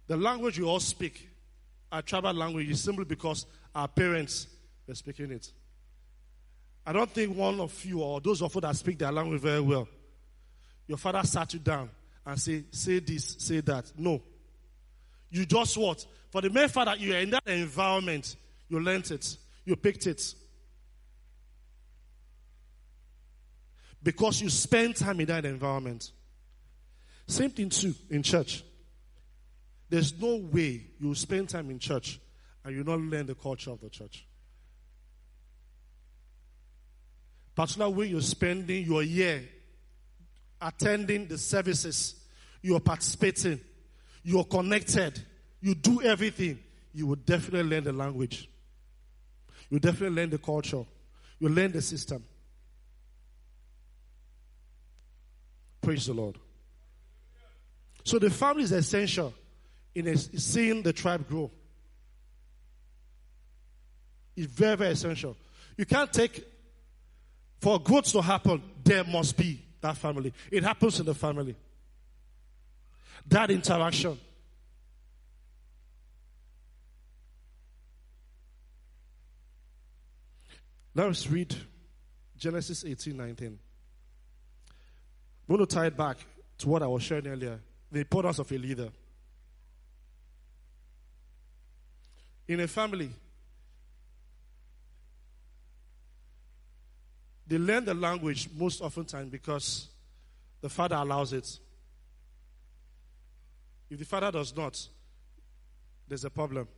The 0.06 0.16
language 0.16 0.58
we 0.58 0.64
all 0.64 0.80
speak, 0.80 1.28
our 1.92 2.02
tribal 2.02 2.32
language, 2.32 2.68
is 2.68 2.82
simply 2.82 3.04
because 3.04 3.46
our 3.74 3.86
parents 3.88 4.46
were 4.90 4.94
speaking 4.94 5.30
it. 5.30 5.50
I 6.84 6.92
don't 6.92 7.10
think 7.10 7.36
one 7.36 7.60
of 7.60 7.84
you 7.84 8.00
or 8.00 8.20
those 8.20 8.42
of 8.42 8.54
you 8.54 8.60
that 8.60 8.76
speak 8.76 8.98
their 8.98 9.12
language 9.12 9.40
very 9.40 9.60
well, 9.60 9.88
your 10.86 10.98
father 10.98 11.22
sat 11.24 11.54
you 11.54 11.60
down 11.60 11.88
and 12.26 12.38
say, 12.38 12.64
say 12.72 12.98
this, 12.98 13.36
say 13.38 13.60
that. 13.60 13.92
No. 13.96 14.20
You 15.30 15.46
just 15.46 15.76
what? 15.78 16.04
For 16.30 16.40
the 16.40 16.50
mere 16.50 16.68
fact 16.68 16.86
that 16.86 17.00
you 17.00 17.14
are 17.14 17.18
in 17.18 17.30
that 17.30 17.46
environment, 17.46 18.34
you 18.68 18.80
learned 18.80 19.10
it, 19.12 19.36
you 19.64 19.76
picked 19.76 20.06
it. 20.06 20.34
Because 24.02 24.40
you 24.40 24.50
spend 24.50 24.96
time 24.96 25.20
in 25.20 25.26
that 25.26 25.44
environment. 25.44 26.10
Same 27.28 27.50
thing 27.50 27.68
too 27.68 27.94
in 28.10 28.22
church. 28.24 28.64
There's 29.88 30.18
no 30.20 30.36
way 30.36 30.82
you 30.98 31.14
spend 31.14 31.50
time 31.50 31.70
in 31.70 31.78
church 31.78 32.18
and 32.64 32.74
you 32.74 32.82
not 32.82 32.98
learn 32.98 33.26
the 33.26 33.34
culture 33.34 33.70
of 33.70 33.80
the 33.80 33.90
church. 33.90 34.26
Particularly 37.54 37.94
when 37.94 38.08
you're 38.10 38.20
spending 38.20 38.84
your 38.84 39.02
year 39.02 39.48
attending 40.60 41.26
the 41.26 41.38
services, 41.38 42.14
you're 42.62 42.80
participating, 42.80 43.60
you're 44.22 44.44
connected, 44.44 45.20
you 45.60 45.74
do 45.74 46.02
everything, 46.02 46.58
you 46.92 47.06
will 47.06 47.16
definitely 47.16 47.62
learn 47.62 47.84
the 47.84 47.92
language. 47.92 48.48
You 49.70 49.78
definitely 49.78 50.16
learn 50.16 50.30
the 50.30 50.38
culture. 50.38 50.84
You 51.38 51.48
learn 51.48 51.72
the 51.72 51.80
system. 51.80 52.24
Praise 55.80 56.06
the 56.06 56.12
Lord. 56.12 56.36
So 58.04 58.18
the 58.18 58.30
family 58.30 58.64
is 58.64 58.72
essential 58.72 59.32
in 59.94 60.16
seeing 60.16 60.82
the 60.82 60.92
tribe 60.92 61.28
grow. 61.28 61.50
It's 64.36 64.52
very, 64.52 64.76
very 64.76 64.92
essential. 64.92 65.36
You 65.76 65.86
can't 65.86 66.12
take, 66.12 66.44
for 67.60 67.78
growth 67.78 68.10
to 68.12 68.22
happen, 68.22 68.62
there 68.82 69.04
must 69.04 69.36
be 69.36 69.62
that 69.80 69.96
family. 69.96 70.32
It 70.50 70.64
happens 70.64 70.98
in 71.00 71.06
the 71.06 71.14
family. 71.14 71.54
That 73.26 73.50
interaction. 73.50 74.18
Let's 80.94 81.28
read 81.28 81.54
Genesis 82.36 82.84
18 82.84 83.16
19. 83.16 83.46
I'm 85.48 85.56
going 85.56 85.66
to 85.66 85.74
tie 85.74 85.86
it 85.86 85.96
back 85.96 86.16
to 86.58 86.68
what 86.68 86.82
I 86.82 86.86
was 86.86 87.02
sharing 87.02 87.26
earlier 87.26 87.60
the 87.92 88.00
importance 88.00 88.38
of 88.38 88.50
a 88.52 88.58
leader. 88.58 88.88
In 92.46 92.60
a 92.60 92.68
family, 92.68 93.10
they 97.50 97.58
learn 97.58 97.84
the 97.84 97.94
language 97.94 98.48
most 98.56 98.80
often 98.80 99.04
time 99.04 99.28
because 99.28 99.88
the 100.60 100.68
father 100.68 100.94
allows 100.94 101.32
it. 101.32 101.58
If 103.90 103.98
the 103.98 104.04
father 104.04 104.30
does 104.30 104.56
not, 104.56 104.80
there's 106.06 106.24
a 106.24 106.30
problem. 106.30 106.68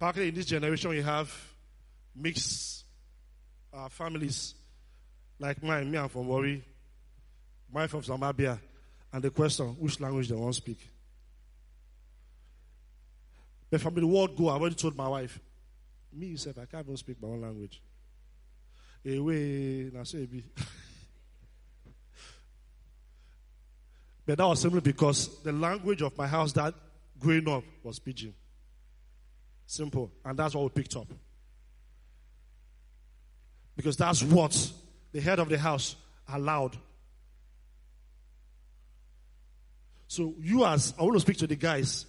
Partly 0.00 0.26
in 0.26 0.34
this 0.34 0.46
generation, 0.46 0.90
you 0.90 1.02
have 1.04 1.32
mixed 2.16 2.84
uh, 3.72 3.88
families 3.88 4.56
like 5.38 5.62
mine. 5.62 5.88
Me, 5.88 5.98
I'm 5.98 6.08
from 6.08 6.26
Warri. 6.26 6.64
Mine 7.72 7.86
from 7.86 8.02
Zambia. 8.02 8.58
And 9.12 9.22
the 9.22 9.30
question, 9.30 9.66
which 9.78 10.00
language 10.00 10.28
they 10.28 10.34
want 10.34 10.54
to 10.54 10.60
speak? 10.60 10.90
But 13.70 13.80
from 13.80 13.94
the 13.94 14.04
word 14.04 14.34
go, 14.36 14.48
I 14.48 14.54
already 14.54 14.74
told 14.74 14.96
my 14.96 15.06
wife, 15.06 15.38
me, 16.12 16.26
yourself, 16.26 16.58
I 16.58 16.64
can't 16.64 16.84
even 16.84 16.96
speak 16.96 17.22
my 17.22 17.28
own 17.28 17.42
language. 17.42 17.80
Away, 19.04 19.90
na 19.92 20.02
it 20.02 20.30
be. 20.30 20.44
But 24.24 24.38
that 24.38 24.46
was 24.46 24.60
simply 24.60 24.80
because 24.80 25.42
the 25.42 25.52
language 25.52 26.02
of 26.02 26.16
my 26.16 26.26
house 26.26 26.52
that 26.52 26.74
growing 27.18 27.48
up 27.48 27.64
was 27.82 27.98
pidgin. 27.98 28.32
Simple. 29.66 30.12
And 30.24 30.38
that's 30.38 30.54
what 30.54 30.64
we 30.64 30.82
picked 30.82 30.96
up. 30.96 31.08
Because 33.74 33.96
that's 33.96 34.22
what 34.22 34.72
the 35.10 35.20
head 35.20 35.40
of 35.40 35.48
the 35.48 35.58
house 35.58 35.96
allowed. 36.32 36.76
So 40.06 40.34
you 40.40 40.64
as 40.64 40.94
I 40.98 41.02
want 41.02 41.14
to 41.14 41.20
speak 41.20 41.38
to 41.38 41.46
the 41.46 41.56
guys, 41.56 42.06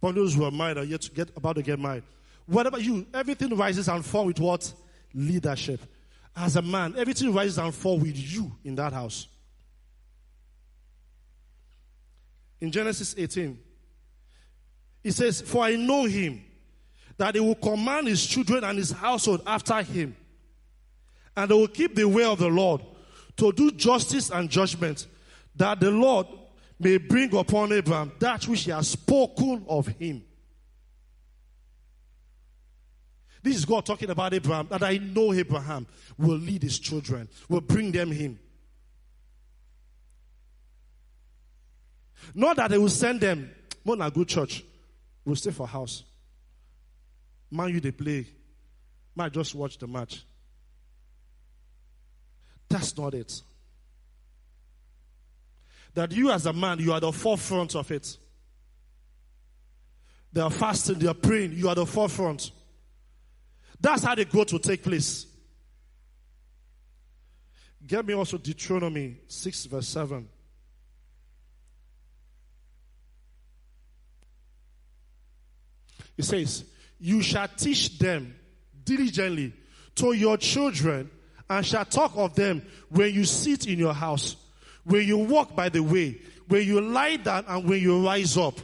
those 0.00 0.34
who 0.34 0.44
are 0.44 0.50
married 0.50 0.78
or 0.78 0.84
yet 0.84 1.02
to 1.02 1.10
get 1.10 1.30
about 1.36 1.56
to 1.56 1.62
get 1.62 1.78
married. 1.78 2.04
Whatever 2.46 2.78
you, 2.78 3.06
everything 3.12 3.54
rises 3.56 3.88
and 3.88 4.04
falls 4.04 4.28
with 4.28 4.40
what? 4.40 4.72
Leadership. 5.12 5.80
As 6.36 6.56
a 6.56 6.62
man, 6.62 6.94
everything 6.96 7.32
rises 7.32 7.58
and 7.58 7.74
falls 7.74 8.02
with 8.02 8.16
you 8.16 8.52
in 8.64 8.74
that 8.76 8.92
house. 8.92 9.28
in 12.60 12.70
Genesis 12.70 13.14
18. 13.16 13.58
He 15.02 15.10
says, 15.10 15.40
For 15.40 15.64
I 15.64 15.76
know 15.76 16.04
him, 16.04 16.44
that 17.16 17.34
he 17.34 17.40
will 17.40 17.54
command 17.54 18.06
his 18.06 18.24
children 18.26 18.64
and 18.64 18.78
his 18.78 18.90
household 18.90 19.42
after 19.46 19.82
him, 19.82 20.16
and 21.36 21.50
they 21.50 21.54
will 21.54 21.68
keep 21.68 21.94
the 21.94 22.06
way 22.06 22.24
of 22.24 22.38
the 22.38 22.48
Lord 22.48 22.82
to 23.36 23.52
do 23.52 23.70
justice 23.70 24.30
and 24.30 24.50
judgment, 24.50 25.06
that 25.56 25.80
the 25.80 25.90
Lord 25.90 26.26
may 26.78 26.98
bring 26.98 27.34
upon 27.36 27.72
Abraham 27.72 28.12
that 28.18 28.46
which 28.46 28.64
he 28.64 28.70
has 28.70 28.88
spoken 28.88 29.64
of 29.68 29.86
him. 29.86 30.22
This 33.42 33.56
is 33.56 33.64
God 33.64 33.86
talking 33.86 34.10
about 34.10 34.34
Abraham, 34.34 34.66
that 34.70 34.82
I 34.82 34.98
know 34.98 35.32
Abraham 35.32 35.86
will 36.18 36.36
lead 36.36 36.62
his 36.62 36.78
children, 36.78 37.28
will 37.48 37.62
bring 37.62 37.90
them 37.90 38.10
him. 38.10 38.38
Not 42.34 42.56
that 42.56 42.70
they 42.70 42.78
will 42.78 42.88
send 42.88 43.20
them, 43.20 43.50
more 43.84 43.96
a 44.00 44.10
good 44.10 44.28
church. 44.28 44.62
We'll 45.24 45.36
stay 45.36 45.50
for 45.50 45.66
house. 45.66 46.04
Man, 47.50 47.70
you 47.70 47.80
they 47.80 47.90
play. 47.90 48.26
Man, 49.16 49.30
just 49.30 49.54
watch 49.54 49.78
the 49.78 49.86
match. 49.86 50.22
That's 52.68 52.96
not 52.96 53.14
it. 53.14 53.42
That 55.94 56.12
you 56.12 56.30
as 56.30 56.46
a 56.46 56.52
man, 56.52 56.78
you 56.78 56.92
are 56.92 57.00
the 57.00 57.10
forefront 57.10 57.74
of 57.74 57.90
it. 57.90 58.16
They 60.32 60.40
are 60.40 60.50
fasting, 60.50 61.00
they 61.00 61.08
are 61.08 61.14
praying, 61.14 61.52
you 61.52 61.68
are 61.68 61.74
the 61.74 61.86
forefront. 61.86 62.52
That's 63.80 64.04
how 64.04 64.14
the 64.14 64.24
growth 64.24 64.52
will 64.52 64.60
take 64.60 64.82
place. 64.82 65.26
Get 67.86 68.06
me 68.06 68.14
also 68.14 68.36
Deuteronomy 68.36 69.16
6, 69.26 69.64
verse 69.66 69.88
7. 69.88 70.28
He 76.16 76.22
says, 76.22 76.64
You 76.98 77.22
shall 77.22 77.48
teach 77.48 77.98
them 77.98 78.34
diligently 78.84 79.54
to 79.96 80.12
your 80.12 80.36
children 80.36 81.10
and 81.48 81.64
shall 81.64 81.84
talk 81.84 82.12
of 82.16 82.34
them 82.34 82.62
when 82.90 83.14
you 83.14 83.24
sit 83.24 83.66
in 83.66 83.78
your 83.78 83.94
house, 83.94 84.36
when 84.84 85.06
you 85.06 85.18
walk 85.18 85.56
by 85.56 85.70
the 85.70 85.82
way, 85.82 86.20
when 86.46 86.66
you 86.66 86.80
lie 86.80 87.16
down 87.16 87.44
and 87.48 87.68
when 87.68 87.80
you 87.80 88.04
rise 88.04 88.36
up. 88.36 88.60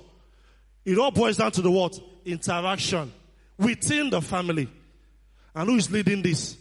It 0.84 0.98
all 0.98 1.10
boils 1.10 1.38
down 1.38 1.50
to 1.52 1.62
the 1.62 1.70
what? 1.70 1.98
Interaction 2.24 3.12
within 3.58 4.10
the 4.10 4.20
family. 4.20 4.68
And 5.56 5.70
who 5.70 5.76
is 5.76 5.90
leading 5.90 6.20
this? 6.20 6.54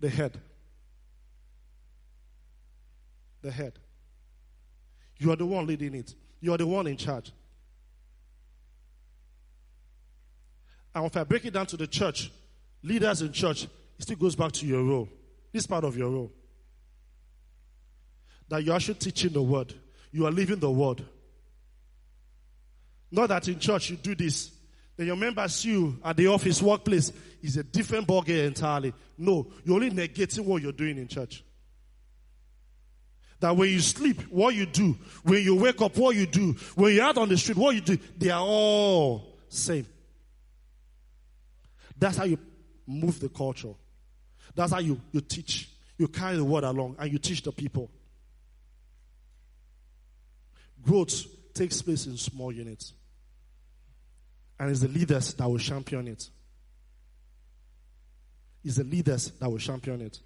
The 0.00 0.08
head. 0.08 0.40
The 3.42 3.50
head. 3.50 3.74
You 5.18 5.30
are 5.32 5.36
the 5.36 5.44
one 5.44 5.66
leading 5.66 5.94
it. 5.94 6.14
You 6.40 6.54
are 6.54 6.56
the 6.56 6.66
one 6.66 6.86
in 6.86 6.96
charge. 6.96 7.30
And 10.94 11.04
if 11.04 11.14
I 11.14 11.24
break 11.24 11.44
it 11.44 11.52
down 11.52 11.66
to 11.66 11.76
the 11.76 11.86
church, 11.86 12.32
leaders 12.82 13.20
in 13.20 13.32
church, 13.32 13.64
it 13.64 13.70
still 14.02 14.16
goes 14.16 14.34
back 14.34 14.52
to 14.52 14.66
your 14.66 14.82
role. 14.82 15.10
This 15.52 15.66
part 15.66 15.84
of 15.84 15.94
your 15.94 16.08
role. 16.08 16.32
That 18.48 18.64
you're 18.64 18.76
actually 18.76 18.94
teaching 18.94 19.32
the 19.34 19.42
word. 19.42 19.74
You 20.10 20.24
are 20.24 20.32
living 20.32 20.58
the 20.58 20.70
word. 20.70 21.04
Not 23.10 23.28
that 23.28 23.46
in 23.48 23.58
church 23.58 23.90
you 23.90 23.96
do 23.96 24.14
this. 24.14 24.55
Then 24.96 25.06
your 25.06 25.16
members 25.16 25.64
you 25.64 25.98
at 26.04 26.16
the 26.16 26.28
office, 26.28 26.62
workplace 26.62 27.12
is 27.42 27.56
a 27.56 27.62
different 27.62 28.08
ballgame 28.08 28.46
entirely. 28.46 28.94
No, 29.18 29.46
you're 29.64 29.76
only 29.76 29.90
negating 29.90 30.44
what 30.44 30.62
you're 30.62 30.72
doing 30.72 30.96
in 30.96 31.08
church. 31.08 31.44
That 33.40 33.54
when 33.54 33.68
you 33.68 33.80
sleep, 33.80 34.22
what 34.30 34.54
you 34.54 34.64
do, 34.64 34.96
when 35.22 35.42
you 35.42 35.56
wake 35.56 35.82
up, 35.82 35.96
what 35.98 36.16
you 36.16 36.26
do, 36.26 36.52
when 36.74 36.94
you're 36.94 37.04
out 37.04 37.18
on 37.18 37.28
the 37.28 37.36
street, 37.36 37.58
what 37.58 37.74
you 37.74 37.82
do, 37.82 37.98
they 38.16 38.30
are 38.30 38.40
all 38.40 39.38
same. 39.48 39.86
That's 41.98 42.16
how 42.16 42.24
you 42.24 42.38
move 42.86 43.20
the 43.20 43.28
culture. 43.28 43.74
That's 44.54 44.72
how 44.72 44.78
you, 44.78 45.00
you 45.12 45.20
teach. 45.20 45.68
You 45.98 46.08
carry 46.08 46.36
the 46.36 46.44
word 46.44 46.64
along 46.64 46.96
and 46.98 47.12
you 47.12 47.18
teach 47.18 47.42
the 47.42 47.52
people. 47.52 47.90
Growth 50.82 51.26
takes 51.52 51.82
place 51.82 52.06
in 52.06 52.16
small 52.16 52.52
units. 52.52 52.92
And 54.58 54.70
it's 54.70 54.80
the 54.80 54.88
leaders 54.88 55.34
that 55.34 55.48
will 55.48 55.58
champion 55.58 56.08
it. 56.08 56.30
It's 58.64 58.76
the 58.76 58.84
leaders 58.84 59.30
that 59.32 59.50
will 59.50 59.58
champion 59.58 60.00
it. 60.00 60.18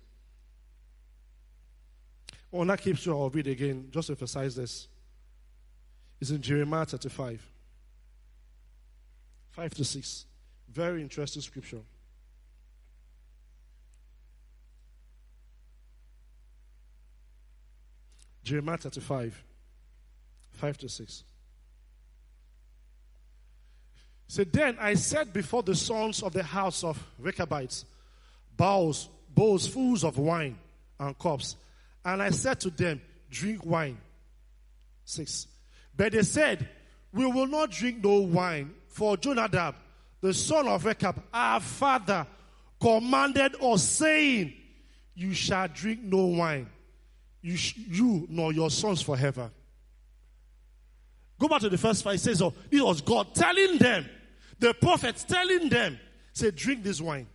On 2.52 2.66
that 2.66 2.80
you, 2.80 3.12
I'll 3.12 3.30
read 3.30 3.46
again, 3.46 3.88
just 3.90 4.06
to 4.06 4.12
emphasize 4.14 4.56
this. 4.56 4.88
It's 6.20 6.30
in 6.30 6.42
Jeremiah 6.42 6.84
35, 6.84 7.46
5 9.50 9.74
to 9.74 9.84
6. 9.84 10.24
Very 10.68 11.02
interesting 11.02 11.42
scripture. 11.42 11.80
Jeremiah 18.42 18.78
35, 18.78 19.44
5 20.50 20.78
to 20.78 20.88
6. 20.88 21.24
So 24.30 24.44
then 24.44 24.76
I 24.78 24.94
said 24.94 25.32
before 25.32 25.64
the 25.64 25.74
sons 25.74 26.22
of 26.22 26.32
the 26.32 26.44
house 26.44 26.84
of 26.84 27.04
Rechabites, 27.18 27.84
bowls, 28.56 29.08
bowls 29.28 29.66
full 29.66 29.96
of 30.06 30.18
wine 30.18 30.56
and 31.00 31.18
cups. 31.18 31.56
And 32.04 32.22
I 32.22 32.30
said 32.30 32.60
to 32.60 32.70
them, 32.70 33.00
drink 33.28 33.66
wine. 33.66 33.98
6. 35.04 35.48
But 35.96 36.12
they 36.12 36.22
said, 36.22 36.68
we 37.12 37.26
will 37.26 37.48
not 37.48 37.72
drink 37.72 38.04
no 38.04 38.20
wine 38.20 38.72
for 38.86 39.16
Jonadab 39.16 39.74
the 40.20 40.32
son 40.32 40.68
of 40.68 40.84
Rechab, 40.84 41.20
our 41.34 41.58
father, 41.58 42.24
commanded 42.80 43.56
us, 43.60 43.82
saying, 43.82 44.52
You 45.14 45.32
shall 45.34 45.66
drink 45.66 46.02
no 46.02 46.26
wine, 46.26 46.68
you, 47.42 47.56
sh- 47.56 47.78
you 47.88 48.28
nor 48.30 48.52
your 48.52 48.70
sons 48.70 49.02
forever. 49.02 49.50
Go 51.38 51.48
back 51.48 51.62
to 51.62 51.70
the 51.70 51.78
first 51.78 52.04
five. 52.04 52.16
It 52.16 52.18
says, 52.18 52.42
Oh, 52.42 52.52
it 52.70 52.82
was 52.82 53.00
God 53.00 53.34
telling 53.34 53.78
them, 53.78 54.06
the 54.60 54.74
prophets 54.74 55.24
telling 55.24 55.68
them, 55.68 55.98
say, 56.32 56.50
drink 56.50 56.84
this 56.84 57.00
wine. 57.00 57.26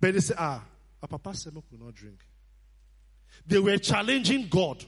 But 0.00 0.14
they 0.14 0.20
say, 0.20 0.34
Ah, 0.36 0.64
our 1.02 1.08
papa 1.08 1.34
said, 1.34 1.54
could 1.54 1.80
not 1.80 1.94
drink. 1.94 2.18
They 3.46 3.58
were 3.58 3.76
challenging 3.76 4.48
God 4.48 4.84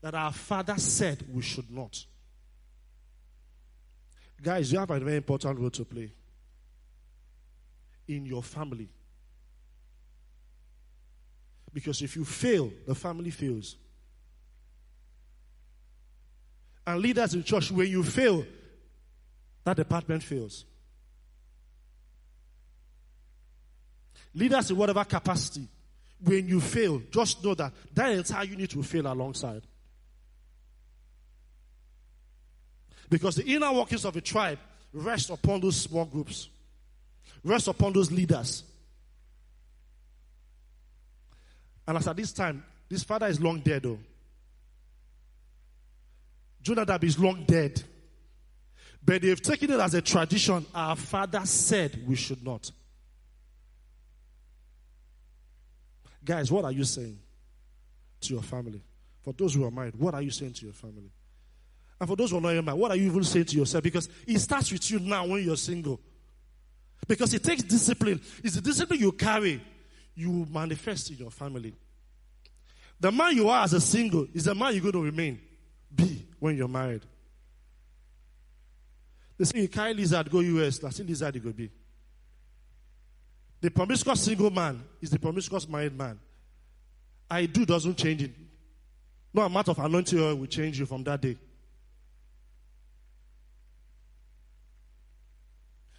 that 0.00 0.14
our 0.14 0.32
father 0.32 0.78
said 0.78 1.22
we 1.32 1.42
should 1.42 1.70
not. 1.70 2.04
Guys, 4.42 4.72
you 4.72 4.78
have 4.78 4.90
a 4.90 4.98
very 4.98 5.16
important 5.16 5.58
role 5.58 5.70
to 5.70 5.84
play 5.84 6.10
in 8.08 8.24
your 8.24 8.42
family. 8.42 8.88
Because 11.72 12.00
if 12.00 12.16
you 12.16 12.24
fail, 12.24 12.72
the 12.86 12.94
family 12.94 13.30
fails. 13.30 13.76
And 16.86 17.00
leaders 17.00 17.34
in 17.34 17.44
church, 17.44 17.70
when 17.70 17.86
you 17.86 18.02
fail, 18.02 18.44
that 19.64 19.76
department 19.76 20.22
fails. 20.22 20.64
Leaders 24.34 24.70
in 24.70 24.76
whatever 24.76 25.04
capacity, 25.04 25.66
when 26.22 26.46
you 26.48 26.60
fail, 26.60 27.02
just 27.10 27.42
know 27.44 27.54
that 27.54 27.72
that 27.94 28.12
entire 28.12 28.44
unit 28.44 28.74
will 28.74 28.82
fail 28.82 29.06
alongside. 29.06 29.62
Because 33.08 33.36
the 33.36 33.44
inner 33.44 33.72
workings 33.72 34.04
of 34.04 34.14
a 34.14 34.20
tribe 34.20 34.58
rest 34.92 35.30
upon 35.30 35.60
those 35.60 35.76
small 35.76 36.04
groups, 36.04 36.48
rest 37.42 37.66
upon 37.68 37.92
those 37.92 38.12
leaders. 38.12 38.62
And 41.86 41.98
as 41.98 42.06
at 42.06 42.16
this 42.16 42.32
time, 42.32 42.62
this 42.88 43.02
father 43.02 43.26
is 43.26 43.40
long 43.40 43.60
dead, 43.60 43.82
though. 43.82 43.98
Jonadab 46.62 47.02
is 47.02 47.18
long 47.18 47.44
dead. 47.46 47.82
But 49.02 49.22
they've 49.22 49.40
taken 49.40 49.70
it 49.70 49.80
as 49.80 49.94
a 49.94 50.02
tradition. 50.02 50.64
Our 50.74 50.96
father 50.96 51.40
said 51.44 52.06
we 52.06 52.16
should 52.16 52.44
not. 52.44 52.70
Guys, 56.24 56.52
what 56.52 56.64
are 56.64 56.72
you 56.72 56.84
saying 56.84 57.18
to 58.20 58.34
your 58.34 58.42
family? 58.42 58.82
For 59.22 59.32
those 59.32 59.54
who 59.54 59.64
are 59.64 59.70
married, 59.70 59.94
what 59.96 60.14
are 60.14 60.22
you 60.22 60.30
saying 60.30 60.52
to 60.54 60.64
your 60.66 60.74
family? 60.74 61.10
And 61.98 62.08
for 62.08 62.16
those 62.16 62.30
who 62.30 62.38
are 62.38 62.40
not 62.40 62.64
married, 62.64 62.78
what 62.78 62.90
are 62.90 62.96
you 62.96 63.06
even 63.06 63.24
saying 63.24 63.46
to 63.46 63.56
yourself? 63.56 63.84
Because 63.84 64.08
it 64.26 64.38
starts 64.38 64.72
with 64.72 64.90
you 64.90 65.00
now 65.00 65.26
when 65.26 65.44
you're 65.44 65.56
single. 65.56 66.00
Because 67.06 67.34
it 67.34 67.42
takes 67.42 67.62
discipline. 67.62 68.20
It's 68.42 68.54
the 68.54 68.60
discipline 68.60 69.00
you 69.00 69.12
carry, 69.12 69.62
you 70.14 70.46
manifest 70.50 71.10
in 71.10 71.16
your 71.16 71.30
family. 71.30 71.74
The 72.98 73.10
man 73.10 73.34
you 73.34 73.48
are 73.48 73.64
as 73.64 73.72
a 73.72 73.80
single 73.80 74.26
is 74.34 74.44
the 74.44 74.54
man 74.54 74.72
you're 74.74 74.82
going 74.82 74.92
to 74.92 75.02
remain. 75.02 75.40
Be 75.94 76.26
when 76.38 76.56
you're 76.56 76.68
married. 76.68 77.02
They 79.40 79.46
say 79.46 79.60
you 79.60 79.68
carry 79.68 79.94
lizard, 79.94 80.30
go 80.30 80.40
US, 80.40 80.76
that's 80.76 80.96
still 80.96 81.06
lizard 81.06 81.34
you 81.34 81.40
go 81.40 81.50
be. 81.50 81.70
The 83.62 83.70
promiscuous 83.70 84.20
single 84.20 84.50
man 84.50 84.84
is 85.00 85.08
the 85.08 85.18
promiscuous 85.18 85.66
married 85.66 85.96
man. 85.96 86.20
I 87.30 87.46
do 87.46 87.64
doesn't 87.64 87.96
change 87.96 88.22
it. 88.22 88.32
No 89.32 89.40
amount 89.40 89.70
of 89.70 89.78
anointing 89.78 90.20
oil 90.20 90.34
will 90.34 90.46
change 90.46 90.78
you 90.78 90.84
from 90.84 91.02
that 91.04 91.22
day. 91.22 91.38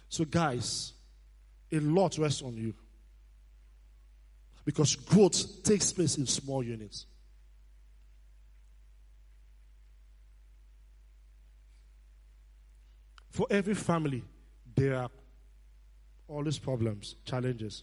So, 0.08 0.24
guys, 0.24 0.92
a 1.72 1.80
lot 1.80 2.16
rests 2.18 2.42
on 2.42 2.56
you. 2.56 2.72
Because 4.64 4.94
growth 4.94 5.64
takes 5.64 5.92
place 5.92 6.16
in 6.16 6.26
small 6.26 6.62
units. 6.62 7.06
For 13.32 13.46
every 13.50 13.74
family, 13.74 14.22
there 14.76 14.94
are 14.94 15.10
always 16.28 16.58
problems, 16.58 17.16
challenges. 17.24 17.82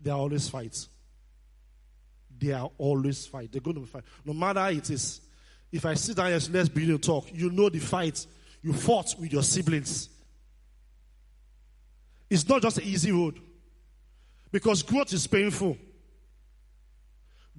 There 0.00 0.14
are 0.14 0.20
always 0.20 0.48
fights. 0.48 0.88
There 2.38 2.56
are 2.56 2.70
always 2.78 3.26
fights. 3.26 3.50
They're 3.50 3.60
going 3.60 3.74
to 3.74 3.80
be 3.80 3.86
fight. 3.86 4.04
No 4.24 4.32
matter 4.32 4.68
it 4.68 4.88
is. 4.88 5.20
If 5.72 5.84
I 5.84 5.94
sit 5.94 6.16
down 6.16 6.30
and 6.30 6.48
let's 6.50 6.68
begin 6.68 6.90
to 6.90 6.98
talk, 6.98 7.26
you 7.32 7.50
know 7.50 7.68
the 7.68 7.80
fight 7.80 8.24
you 8.62 8.72
fought 8.72 9.16
with 9.18 9.32
your 9.32 9.42
siblings. 9.42 10.08
It's 12.30 12.48
not 12.48 12.62
just 12.62 12.78
an 12.78 12.84
easy 12.84 13.10
road. 13.10 13.40
Because 14.52 14.84
growth 14.84 15.12
is 15.12 15.26
painful. 15.26 15.76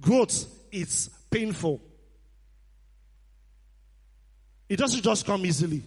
Growth 0.00 0.46
is 0.72 1.10
painful. 1.30 1.82
It 4.68 4.76
doesn't 4.76 5.02
just 5.02 5.24
come 5.24 5.46
easily. 5.46 5.82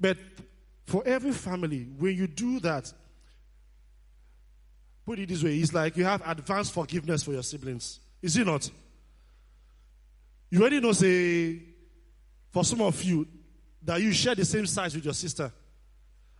But 0.00 0.16
for 0.86 1.02
every 1.06 1.32
family, 1.32 1.86
when 1.98 2.16
you 2.16 2.26
do 2.26 2.60
that, 2.60 2.92
put 5.04 5.18
it 5.18 5.28
this 5.28 5.42
way, 5.42 5.58
it's 5.58 5.74
like 5.74 5.96
you 5.96 6.04
have 6.04 6.22
advanced 6.26 6.72
forgiveness 6.72 7.22
for 7.22 7.32
your 7.32 7.42
siblings. 7.42 8.00
Is 8.22 8.36
it 8.36 8.46
not? 8.46 8.70
You 10.50 10.60
already 10.60 10.80
know, 10.80 10.92
say, 10.92 11.60
for 12.50 12.64
some 12.64 12.80
of 12.80 13.02
you, 13.02 13.26
that 13.82 14.00
you 14.00 14.12
share 14.12 14.34
the 14.34 14.44
same 14.44 14.66
size 14.66 14.94
with 14.94 15.04
your 15.04 15.14
sister 15.14 15.52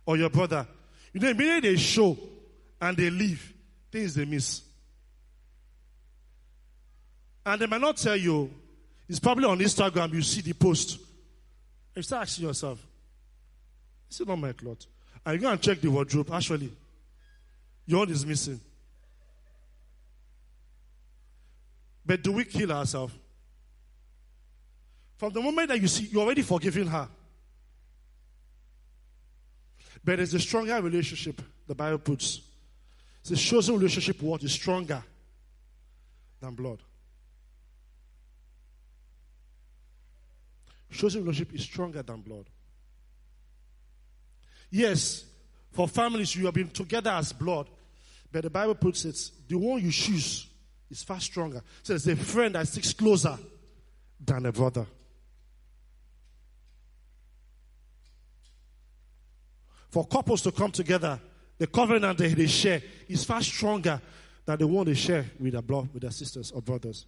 or 0.05 0.17
your 0.17 0.29
brother. 0.29 0.67
You 1.13 1.19
know, 1.19 1.29
immediately 1.29 1.71
they 1.71 1.77
show 1.77 2.17
and 2.81 2.97
they 2.97 3.09
leave, 3.09 3.53
things 3.91 4.15
they 4.15 4.25
miss. 4.25 4.61
And 7.45 7.61
they 7.61 7.65
might 7.65 7.81
not 7.81 7.97
tell 7.97 8.15
you, 8.15 8.51
it's 9.09 9.19
probably 9.19 9.45
on 9.45 9.57
Instagram, 9.57 10.13
you 10.13 10.21
see 10.21 10.41
the 10.41 10.53
post. 10.53 10.99
You 11.95 12.03
start 12.03 12.21
asking 12.21 12.45
yourself, 12.45 12.85
is 14.09 14.21
it 14.21 14.27
not 14.27 14.37
my 14.37 14.53
cloth? 14.53 14.85
And 15.25 15.35
you 15.35 15.41
go 15.41 15.51
and 15.51 15.59
check 15.59 15.81
the 15.81 15.89
wardrobe. 15.89 16.29
Actually, 16.31 16.71
your 17.87 18.01
own 18.01 18.11
is 18.11 18.23
missing. 18.23 18.59
But 22.05 22.23
do 22.23 22.31
we 22.31 22.45
kill 22.45 22.71
ourselves? 22.71 23.13
From 25.17 25.33
the 25.33 25.41
moment 25.41 25.69
that 25.69 25.81
you 25.81 25.87
see, 25.87 26.05
you're 26.05 26.23
already 26.23 26.43
forgiving 26.43 26.87
her. 26.87 27.07
But 30.03 30.19
it's 30.19 30.33
a 30.33 30.39
stronger 30.39 30.81
relationship, 30.81 31.41
the 31.67 31.75
Bible 31.75 31.97
puts. 31.97 32.41
It's 33.21 33.31
a 33.31 33.35
chosen 33.35 33.75
relationship 33.75 34.21
what 34.21 34.43
is 34.43 34.53
stronger 34.53 35.03
than 36.39 36.55
blood. 36.55 36.79
Chosen 40.91 41.21
relationship 41.21 41.55
is 41.55 41.63
stronger 41.63 42.01
than 42.01 42.21
blood. 42.21 42.49
Yes, 44.71 45.25
for 45.71 45.87
families, 45.87 46.35
you 46.35 46.45
have 46.45 46.53
been 46.53 46.69
together 46.69 47.11
as 47.11 47.31
blood, 47.33 47.69
but 48.31 48.43
the 48.43 48.49
Bible 48.49 48.75
puts 48.75 49.05
it 49.05 49.31
the 49.47 49.57
one 49.57 49.81
you 49.81 49.91
choose 49.91 50.47
is 50.89 51.03
far 51.03 51.19
stronger. 51.19 51.61
It's 51.87 52.07
a 52.07 52.15
friend 52.15 52.55
that 52.55 52.67
sticks 52.67 52.93
closer 52.93 53.37
than 54.19 54.45
a 54.45 54.51
brother. 54.51 54.85
For 59.89 60.05
couples 60.05 60.41
to 60.43 60.51
come 60.51 60.71
together, 60.71 61.19
the 61.57 61.67
covenant 61.67 62.17
that 62.19 62.35
they 62.35 62.47
share 62.47 62.81
is 63.07 63.23
far 63.23 63.41
stronger 63.41 63.99
than 64.45 64.57
the 64.57 64.67
one 64.67 64.85
they 64.85 64.93
share 64.93 65.25
with 65.39 65.53
their 65.53 65.61
blood, 65.61 65.89
with 65.93 66.03
their 66.03 66.11
sisters 66.11 66.51
or 66.51 66.61
brothers. 66.61 67.05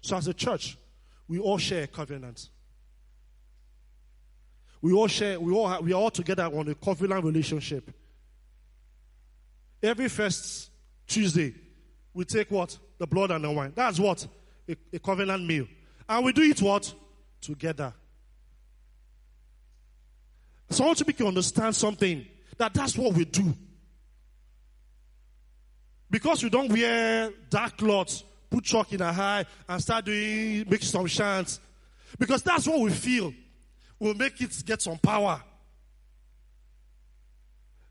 So, 0.00 0.16
as 0.16 0.26
a 0.26 0.34
church, 0.34 0.76
we 1.28 1.38
all 1.38 1.58
share 1.58 1.84
a 1.84 1.86
covenant. 1.86 2.48
We 4.82 4.92
all 4.92 5.08
share, 5.08 5.38
we 5.38 5.52
all, 5.52 5.82
we 5.82 5.92
are 5.92 6.00
all 6.00 6.10
together 6.10 6.44
on 6.44 6.68
a 6.68 6.74
covenant 6.74 7.24
relationship. 7.24 7.90
Every 9.82 10.08
first 10.08 10.70
Tuesday, 11.06 11.54
we 12.14 12.24
take 12.24 12.50
what? 12.50 12.76
The 12.98 13.06
blood 13.06 13.30
and 13.30 13.44
the 13.44 13.50
wine. 13.50 13.72
That's 13.74 13.98
what? 13.98 14.26
A, 14.68 14.76
a 14.92 14.98
covenant 14.98 15.46
meal. 15.46 15.66
And 16.08 16.24
we 16.24 16.32
do 16.32 16.42
it 16.42 16.60
what? 16.60 16.92
Together. 17.40 17.92
So 20.70 20.84
I 20.84 20.86
want 20.86 20.98
to 20.98 21.04
make 21.06 21.18
you 21.18 21.26
understand 21.26 21.74
something 21.74 22.26
that 22.56 22.72
that's 22.74 22.96
what 22.96 23.14
we 23.14 23.24
do. 23.24 23.54
Because 26.10 26.42
we 26.42 26.50
don't 26.50 26.70
wear 26.70 27.32
dark 27.48 27.78
clothes, 27.78 28.24
put 28.50 28.64
chalk 28.64 28.92
in 28.92 29.00
our 29.00 29.12
eye, 29.12 29.46
and 29.68 29.80
start 29.80 30.04
doing, 30.04 30.66
make 30.68 30.82
some 30.82 31.06
chants. 31.06 31.60
Because 32.18 32.42
that's 32.42 32.66
what 32.66 32.80
we 32.80 32.90
feel. 32.90 33.32
We'll 33.98 34.14
make 34.14 34.40
it 34.40 34.62
get 34.66 34.82
some 34.82 34.98
power. 34.98 35.40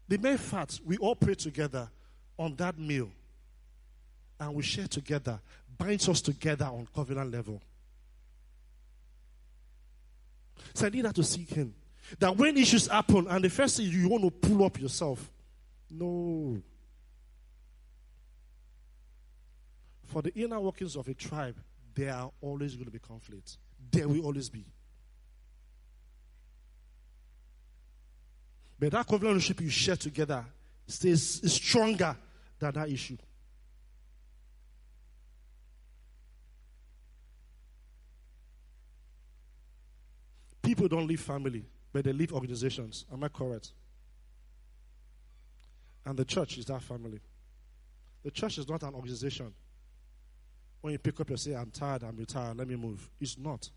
The 0.08 0.18
main 0.18 0.38
fact, 0.38 0.82
we 0.86 0.98
all 0.98 1.16
pray 1.16 1.36
together 1.36 1.90
on 2.38 2.56
that 2.56 2.78
meal. 2.78 3.10
And 4.40 4.56
we 4.56 4.64
share 4.64 4.88
together, 4.88 5.40
binds 5.78 6.10
us 6.10 6.22
together 6.22 6.66
on 6.66 6.88
covenant 6.94 7.32
level. 7.32 7.62
So 10.74 10.88
I 10.88 10.90
need 10.90 11.06
that 11.06 11.16
to 11.16 11.24
seek 11.24 11.50
Him. 11.50 11.74
That 12.18 12.36
when 12.36 12.58
issues 12.58 12.88
happen 12.88 13.28
and 13.30 13.44
the 13.44 13.50
first 13.50 13.78
thing 13.78 13.88
you 13.88 14.10
want 14.10 14.24
to 14.24 14.32
pull 14.32 14.64
up 14.66 14.80
yourself. 14.80 15.30
No. 15.92 16.62
For 20.10 20.22
the 20.22 20.34
inner 20.36 20.60
workings 20.60 20.96
of 20.96 21.08
a 21.08 21.14
tribe, 21.14 21.56
there 21.96 22.14
are 22.14 22.32
always 22.42 22.76
going 22.76 22.86
to 22.86 22.92
be 22.92 23.00
conflicts. 23.00 23.58
There 23.92 24.08
will 24.08 24.26
always 24.26 24.50
be. 24.50 24.66
But 28.80 28.92
that 28.92 29.06
covenant 29.06 29.34
relationship 29.34 29.62
you 29.62 29.70
share 29.70 29.96
together 29.96 30.46
stays 30.88 31.42
is 31.42 31.54
stronger 31.54 32.16
than 32.60 32.74
that 32.74 32.90
issue. 32.90 33.18
People 40.62 40.88
don't 40.88 41.08
leave 41.08 41.22
family 41.22 41.66
but 41.92 42.04
they 42.04 42.14
leave 42.14 42.34
organizations. 42.34 43.06
Am 43.12 43.24
I 43.24 43.30
correct? 43.30 43.72
And 46.06 46.18
the 46.18 46.26
church 46.26 46.58
is 46.58 46.66
that 46.66 46.82
family. 46.82 47.20
The 48.24 48.32
church 48.32 48.58
is 48.58 48.68
not 48.68 48.84
an 48.84 48.94
organization. 48.94 49.54
When 50.82 50.94
you 50.94 51.00
pick 51.00 51.20
up, 51.20 51.30
you 51.30 51.38
say, 51.38 51.54
I'm 51.54 51.72
tired, 51.72 52.04
I'm 52.04 52.16
retired, 52.16 52.58
let 52.58 52.68
me 52.68 52.76
move. 52.76 53.10
It's 53.20 53.38
not 53.38 53.70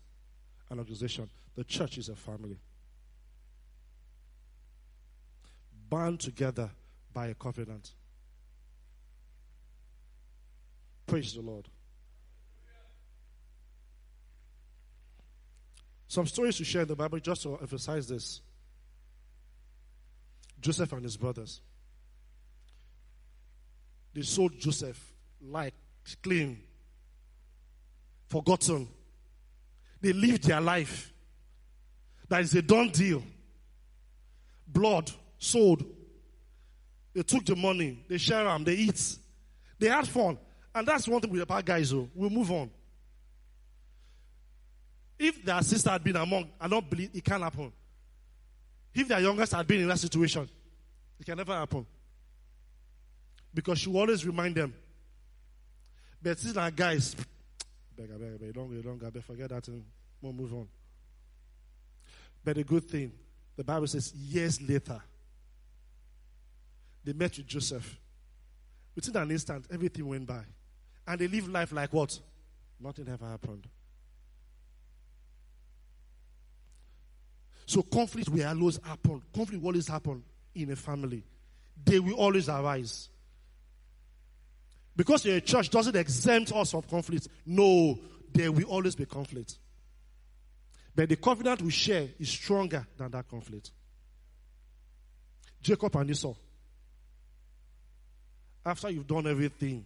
an 0.69 0.79
organization. 0.79 1.29
The 1.55 1.63
church 1.63 1.97
is 1.97 2.09
a 2.09 2.15
family. 2.15 2.57
Bound 5.89 6.19
together 6.19 6.69
by 7.13 7.27
a 7.27 7.33
covenant. 7.33 7.91
Praise 11.05 11.33
the 11.33 11.41
Lord. 11.41 11.67
Some 16.07 16.27
stories 16.27 16.57
to 16.57 16.63
share 16.63 16.83
in 16.83 16.87
the 16.87 16.95
Bible 16.95 17.19
just 17.19 17.43
to 17.43 17.57
emphasize 17.57 18.07
this. 18.07 18.41
Joseph 20.59 20.93
and 20.93 21.03
his 21.03 21.17
brothers. 21.17 21.59
They 24.13 24.21
sold 24.21 24.57
Joseph 24.59 25.11
like 25.41 25.73
clean, 26.21 26.61
forgotten. 28.27 28.87
They 30.01 30.13
lived 30.13 30.43
their 30.45 30.61
life. 30.61 31.11
That 32.29 32.41
is 32.41 32.53
a 32.55 32.61
done 32.61 32.89
deal. 32.89 33.23
Blood 34.67 35.11
sold. 35.37 35.83
They 37.13 37.21
took 37.21 37.45
the 37.45 37.55
money, 37.55 38.03
they 38.07 38.17
share 38.17 38.43
them, 38.43 38.63
they 38.63 38.73
eat. 38.73 39.17
They 39.77 39.87
had 39.87 40.07
fun. 40.07 40.37
And 40.73 40.87
that's 40.87 41.07
one 41.07 41.21
thing 41.21 41.29
with 41.29 41.41
the 41.41 41.45
bad 41.45 41.65
guys, 41.65 41.91
though. 41.91 42.09
We'll 42.15 42.29
move 42.29 42.51
on. 42.51 42.71
If 45.19 45.43
their 45.45 45.61
sister 45.61 45.91
had 45.91 46.03
been 46.03 46.15
among, 46.15 46.49
I 46.59 46.67
don't 46.67 46.89
believe 46.89 47.11
it 47.13 47.23
can 47.23 47.41
happen. 47.41 47.71
If 48.93 49.07
their 49.07 49.19
youngest 49.19 49.53
had 49.53 49.67
been 49.67 49.81
in 49.81 49.87
that 49.87 49.99
situation, 49.99 50.49
it 51.19 51.25
can 51.25 51.37
never 51.37 51.53
happen. 51.53 51.85
Because 53.53 53.79
she 53.79 53.89
will 53.89 53.99
always 53.99 54.25
remind 54.25 54.55
them. 54.55 54.73
But 56.21 56.39
these 56.39 56.57
are 56.57 56.71
guys, 56.71 57.15
beg, 57.95 58.09
beg, 58.09 58.39
beg, 58.39 58.53
don't, 58.53 58.81
don't, 58.81 59.13
beg, 59.13 59.23
forget 59.23 59.49
that 59.49 59.67
and 59.67 59.83
we'll 60.21 60.33
move 60.33 60.53
on. 60.53 60.67
But 62.43 62.55
the 62.55 62.63
good 62.63 62.83
thing, 62.83 63.11
the 63.55 63.63
Bible 63.63 63.87
says, 63.87 64.13
years 64.13 64.61
later, 64.61 65.01
they 67.03 67.13
met 67.13 67.37
with 67.37 67.47
Joseph. 67.47 67.99
Within 68.95 69.17
an 69.17 69.31
instant, 69.31 69.65
everything 69.71 70.07
went 70.07 70.27
by. 70.27 70.43
And 71.07 71.19
they 71.19 71.27
live 71.27 71.47
life 71.49 71.71
like 71.71 71.91
what? 71.91 72.17
Nothing 72.79 73.07
ever 73.09 73.25
happened. 73.25 73.67
So 77.65 77.81
conflict 77.81 78.29
will 78.29 78.45
always 78.47 78.79
happen. 78.83 79.21
Conflict 79.33 79.61
will 79.61 79.69
always 79.69 79.87
happen 79.87 80.23
in 80.53 80.71
a 80.71 80.75
family. 80.75 81.23
They 81.85 81.99
will 81.99 82.15
always 82.15 82.49
arise. 82.49 83.09
Because 84.95 85.25
your 85.25 85.39
church 85.39 85.69
doesn't 85.69 85.95
exempt 85.95 86.51
us 86.51 86.71
from 86.71 86.83
conflict. 86.83 87.27
No, 87.45 87.97
there 88.33 88.51
will 88.51 88.65
always 88.65 88.95
be 88.95 89.05
conflict. 89.05 89.57
But 90.95 91.09
the 91.09 91.15
covenant 91.15 91.61
we 91.61 91.71
share 91.71 92.07
is 92.19 92.29
stronger 92.29 92.85
than 92.97 93.09
that 93.11 93.27
conflict. 93.27 93.71
Jacob 95.61 95.95
and 95.95 96.09
Esau. 96.11 96.35
After 98.65 98.89
you've 98.89 99.07
done 99.07 99.27
everything, 99.27 99.83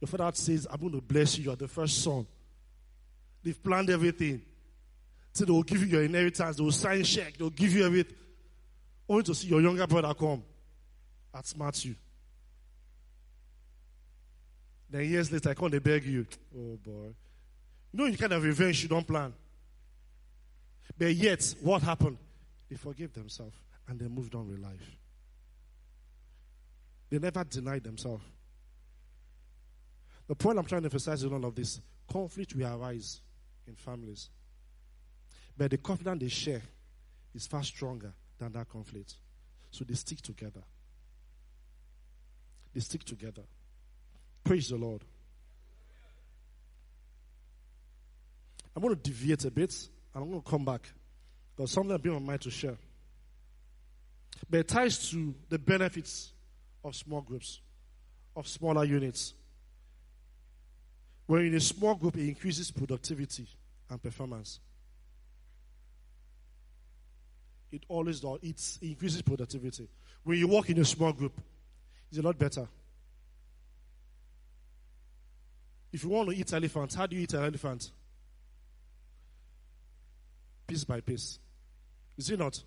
your 0.00 0.08
father 0.08 0.30
says, 0.34 0.66
I'm 0.70 0.80
going 0.80 0.92
to 0.92 1.00
bless 1.00 1.38
you. 1.38 1.44
You 1.44 1.50
are 1.52 1.56
the 1.56 1.68
first 1.68 2.02
son. 2.02 2.26
They've 3.42 3.62
planned 3.62 3.90
everything. 3.90 4.42
So 5.32 5.44
they 5.44 5.52
will 5.52 5.62
give 5.62 5.82
you 5.82 5.88
your 5.88 6.04
inheritance. 6.04 6.56
They 6.56 6.62
will 6.62 6.72
sign 6.72 7.04
check. 7.04 7.36
They 7.36 7.44
will 7.44 7.50
give 7.50 7.72
you 7.72 7.84
everything. 7.86 8.16
Only 9.08 9.22
to 9.24 9.34
see 9.34 9.48
your 9.48 9.60
younger 9.60 9.86
brother 9.86 10.12
come. 10.14 10.42
Outsmart 11.34 11.84
you. 11.84 11.94
Then 14.90 15.04
years 15.04 15.32
later, 15.32 15.50
I 15.50 15.54
come 15.54 15.70
they 15.70 15.78
beg 15.78 16.04
you. 16.04 16.26
Oh 16.56 16.78
boy. 16.82 17.14
You 17.92 18.00
know, 18.00 18.06
you 18.06 18.18
kind 18.18 18.32
of 18.32 18.42
revenge 18.42 18.82
you 18.82 18.88
don't 18.88 19.06
plan. 19.06 19.32
But 20.96 21.14
yet, 21.14 21.54
what 21.60 21.82
happened? 21.82 22.18
They 22.68 22.76
forgave 22.76 23.12
themselves 23.12 23.56
and 23.88 23.98
they 23.98 24.08
moved 24.08 24.34
on 24.34 24.48
with 24.48 24.58
life. 24.58 24.96
They 27.10 27.18
never 27.18 27.44
denied 27.44 27.84
themselves. 27.84 28.24
The 30.26 30.34
point 30.34 30.58
I'm 30.58 30.64
trying 30.64 30.82
to 30.82 30.86
emphasize 30.86 31.22
in 31.22 31.32
all 31.32 31.44
of 31.44 31.54
this 31.54 31.80
conflict 32.10 32.54
will 32.54 32.66
arise 32.66 33.20
in 33.66 33.74
families. 33.74 34.30
But 35.56 35.70
the 35.70 35.78
confidence 35.78 36.20
they 36.20 36.28
share 36.28 36.62
is 37.34 37.46
far 37.46 37.62
stronger 37.62 38.12
than 38.38 38.52
that 38.52 38.68
conflict. 38.68 39.14
So 39.70 39.84
they 39.84 39.94
stick 39.94 40.20
together. 40.22 40.62
They 42.72 42.80
stick 42.80 43.04
together. 43.04 43.42
Praise 44.44 44.68
the 44.68 44.76
Lord. 44.76 45.02
I'm 48.76 48.82
going 48.82 48.94
to 48.94 49.00
deviate 49.00 49.44
a 49.46 49.50
bit 49.50 49.74
and 50.14 50.22
I'm 50.22 50.30
going 50.30 50.42
to 50.42 50.50
come 50.50 50.64
back. 50.64 50.86
There's 51.56 51.70
something 51.70 51.92
I've 51.92 52.02
been 52.02 52.14
on 52.14 52.22
my 52.22 52.32
mind 52.32 52.42
to 52.42 52.50
share. 52.50 52.76
But 54.50 54.60
it 54.60 54.68
ties 54.68 55.10
to 55.10 55.34
the 55.48 55.58
benefits 55.58 56.32
of 56.84 56.94
small 56.94 57.22
groups, 57.22 57.60
of 58.36 58.46
smaller 58.46 58.84
units. 58.84 59.32
When 61.26 61.46
in 61.46 61.54
a 61.54 61.60
small 61.60 61.94
group, 61.94 62.16
it 62.16 62.28
increases 62.28 62.70
productivity 62.70 63.46
and 63.88 64.02
performance. 64.02 64.60
It 67.72 67.84
always 67.88 68.20
does. 68.20 68.38
It 68.42 68.78
increases 68.82 69.22
productivity. 69.22 69.88
When 70.22 70.36
you 70.36 70.48
work 70.48 70.68
in 70.68 70.78
a 70.80 70.84
small 70.84 71.12
group, 71.12 71.32
it's 72.10 72.18
a 72.18 72.22
lot 72.22 72.38
better. 72.38 72.68
If 75.94 76.02
you 76.02 76.10
want 76.10 76.28
to 76.28 76.36
eat 76.36 76.52
elephant, 76.52 76.92
how 76.92 77.06
do 77.06 77.14
you 77.14 77.22
eat 77.22 77.34
an 77.34 77.44
elephant? 77.44 77.92
Piece 80.66 80.82
by 80.82 81.00
piece. 81.00 81.38
Is 82.18 82.28
it 82.30 82.36
not? 82.36 82.60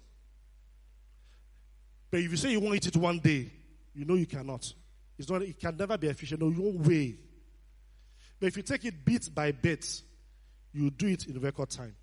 But 2.09 2.21
if 2.21 2.31
you 2.31 2.37
say 2.37 2.53
you 2.53 2.61
want 2.61 2.81
to 2.81 2.87
eat 2.87 2.95
it 2.95 2.97
one 2.97 3.19
day, 3.19 3.51
you 3.93 4.05
know 4.05 4.13
you 4.13 4.27
cannot. 4.27 4.73
It's 5.19 5.29
not, 5.29 5.41
it 5.41 5.59
can 5.59 5.75
never 5.75 5.97
be 5.97 6.07
efficient. 6.07 6.39
No, 6.39 6.47
you 6.47 6.61
won't. 6.61 7.17
But 8.39 8.47
if 8.47 8.55
you 8.55 8.63
take 8.63 8.85
it 8.85 9.03
bit 9.03 9.29
by 9.35 9.51
bit, 9.51 10.03
you 10.71 10.89
do 10.89 11.07
it 11.07 11.27
in 11.27 11.37
record 11.41 11.69
time. 11.69 11.97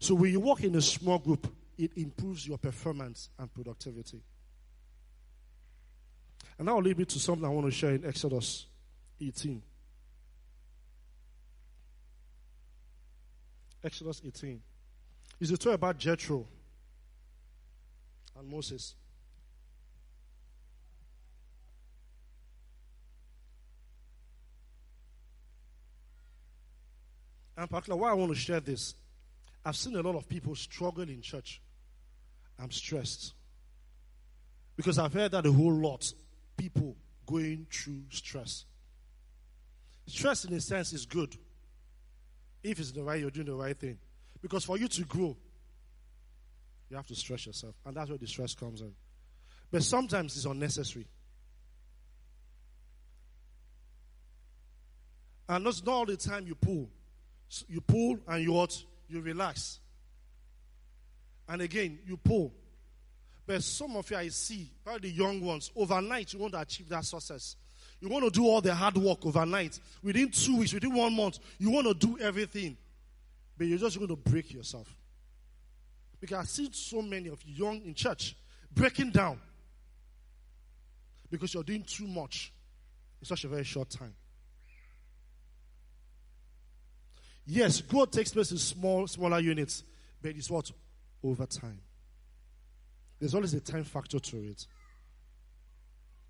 So 0.00 0.16
when 0.16 0.32
you 0.32 0.40
work 0.40 0.62
in 0.64 0.74
a 0.74 0.82
small 0.82 1.18
group, 1.18 1.50
it 1.78 1.92
improves 1.96 2.46
your 2.46 2.58
performance 2.58 3.30
and 3.38 3.50
productivity. 3.54 4.20
And 6.62 6.70
will 6.70 6.80
lead 6.80 6.96
me 6.96 7.04
to 7.04 7.18
something 7.18 7.44
I 7.44 7.48
want 7.48 7.66
to 7.66 7.72
share 7.72 7.90
in 7.90 8.06
Exodus 8.06 8.66
18. 9.20 9.60
Exodus 13.82 14.22
18. 14.24 14.62
It's 15.40 15.50
a 15.50 15.56
story 15.56 15.74
about 15.74 15.98
Jethro 15.98 16.46
and 18.38 18.48
Moses. 18.48 18.94
And 27.56 27.68
particularly, 27.68 28.02
why 28.02 28.10
I 28.10 28.14
want 28.14 28.30
to 28.30 28.38
share 28.38 28.60
this, 28.60 28.94
I've 29.64 29.74
seen 29.74 29.96
a 29.96 30.00
lot 30.00 30.14
of 30.14 30.28
people 30.28 30.54
struggle 30.54 31.02
in 31.02 31.22
church. 31.22 31.60
I'm 32.56 32.70
stressed. 32.70 33.34
Because 34.76 35.00
I've 35.00 35.12
heard 35.12 35.32
that 35.32 35.44
a 35.44 35.50
whole 35.50 35.74
lot 35.74 36.12
people 36.56 36.96
going 37.26 37.66
through 37.70 38.02
stress. 38.10 38.64
Stress, 40.06 40.44
in 40.44 40.54
a 40.54 40.60
sense, 40.60 40.92
is 40.92 41.06
good 41.06 41.36
if 42.62 42.78
it's 42.78 42.92
the 42.92 43.02
right, 43.02 43.20
you're 43.20 43.30
doing 43.30 43.46
the 43.46 43.54
right 43.54 43.76
thing. 43.76 43.98
Because 44.40 44.64
for 44.64 44.78
you 44.78 44.88
to 44.88 45.02
grow, 45.04 45.36
you 46.88 46.96
have 46.96 47.06
to 47.08 47.14
stress 47.14 47.46
yourself. 47.46 47.74
And 47.84 47.96
that's 47.96 48.08
where 48.08 48.18
the 48.18 48.26
stress 48.26 48.54
comes 48.54 48.80
in. 48.80 48.92
But 49.70 49.82
sometimes 49.82 50.36
it's 50.36 50.44
unnecessary. 50.44 51.06
And 55.48 55.66
that's 55.66 55.84
not 55.84 55.92
all 55.92 56.06
the 56.06 56.16
time 56.16 56.46
you 56.46 56.54
pull. 56.54 56.88
You 57.68 57.80
pull 57.80 58.18
and 58.28 58.42
you 58.42 58.52
what? 58.52 58.76
You 59.08 59.20
relax. 59.20 59.80
And 61.48 61.62
again, 61.62 61.98
you 62.06 62.16
pull. 62.16 62.54
But 63.46 63.62
some 63.62 63.96
of 63.96 64.10
you 64.10 64.16
I 64.16 64.28
see, 64.28 64.70
probably 64.84 65.10
the 65.10 65.16
young 65.16 65.40
ones, 65.40 65.70
overnight 65.74 66.32
you 66.32 66.38
want 66.38 66.52
to 66.52 66.60
achieve 66.60 66.88
that 66.90 67.04
success. 67.04 67.56
You 68.00 68.08
want 68.08 68.24
to 68.24 68.30
do 68.30 68.46
all 68.46 68.60
the 68.60 68.74
hard 68.74 68.96
work 68.96 69.24
overnight. 69.24 69.78
Within 70.02 70.30
two 70.30 70.58
weeks, 70.58 70.72
within 70.72 70.94
one 70.94 71.14
month, 71.14 71.38
you 71.58 71.70
want 71.70 71.86
to 71.86 71.94
do 71.94 72.18
everything. 72.18 72.76
But 73.56 73.66
you're 73.66 73.78
just 73.78 73.96
going 73.96 74.08
to 74.08 74.16
break 74.16 74.52
yourself. 74.52 74.92
Because 76.20 76.38
I 76.38 76.44
see 76.44 76.68
so 76.72 77.02
many 77.02 77.28
of 77.28 77.42
you 77.44 77.64
young 77.64 77.82
in 77.82 77.94
church 77.94 78.36
breaking 78.72 79.10
down. 79.10 79.38
Because 81.30 81.54
you're 81.54 81.62
doing 81.62 81.82
too 81.82 82.06
much 82.06 82.52
in 83.20 83.26
such 83.26 83.44
a 83.44 83.48
very 83.48 83.64
short 83.64 83.90
time. 83.90 84.14
Yes, 87.46 87.80
growth 87.80 88.12
takes 88.12 88.32
place 88.32 88.52
in 88.52 88.58
small, 88.58 89.06
smaller 89.06 89.40
units, 89.40 89.82
but 90.20 90.30
it's 90.32 90.50
what? 90.50 90.70
Over 91.24 91.46
time. 91.46 91.80
There's 93.22 93.36
always 93.36 93.54
a 93.54 93.60
time 93.60 93.84
factor 93.84 94.18
to 94.18 94.36
it. 94.38 94.66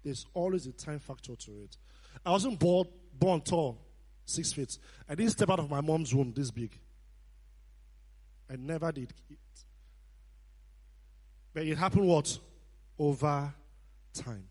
There's 0.05 0.27
always 0.35 0.67
a 0.67 0.73
time 0.73 0.99
factor 0.99 1.35
to 1.35 1.51
it. 1.63 1.79
I 2.23 2.31
wasn't 2.31 2.59
born, 2.59 2.87
born 3.19 3.41
tall, 3.41 3.79
six 4.27 4.53
feet. 4.53 4.77
I 5.09 5.15
didn't 5.15 5.33
step 5.33 5.49
out 5.49 5.59
of 5.59 5.71
my 5.71 5.81
mom's 5.81 6.15
womb 6.15 6.35
this 6.37 6.51
big. 6.51 6.79
I 8.51 8.57
never 8.57 8.93
did 8.93 9.11
it. 9.31 9.39
But 11.55 11.63
it 11.63 11.79
happened 11.79 12.07
what? 12.07 12.39
Over 12.99 13.55
time. 14.13 14.45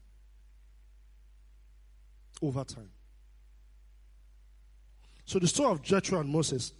over 2.41 2.63
time. 2.63 2.89
So 5.25 5.37
the 5.37 5.47
story 5.47 5.73
of 5.73 5.83
Jethro 5.83 6.19
and 6.19 6.29
Moses. 6.29 6.73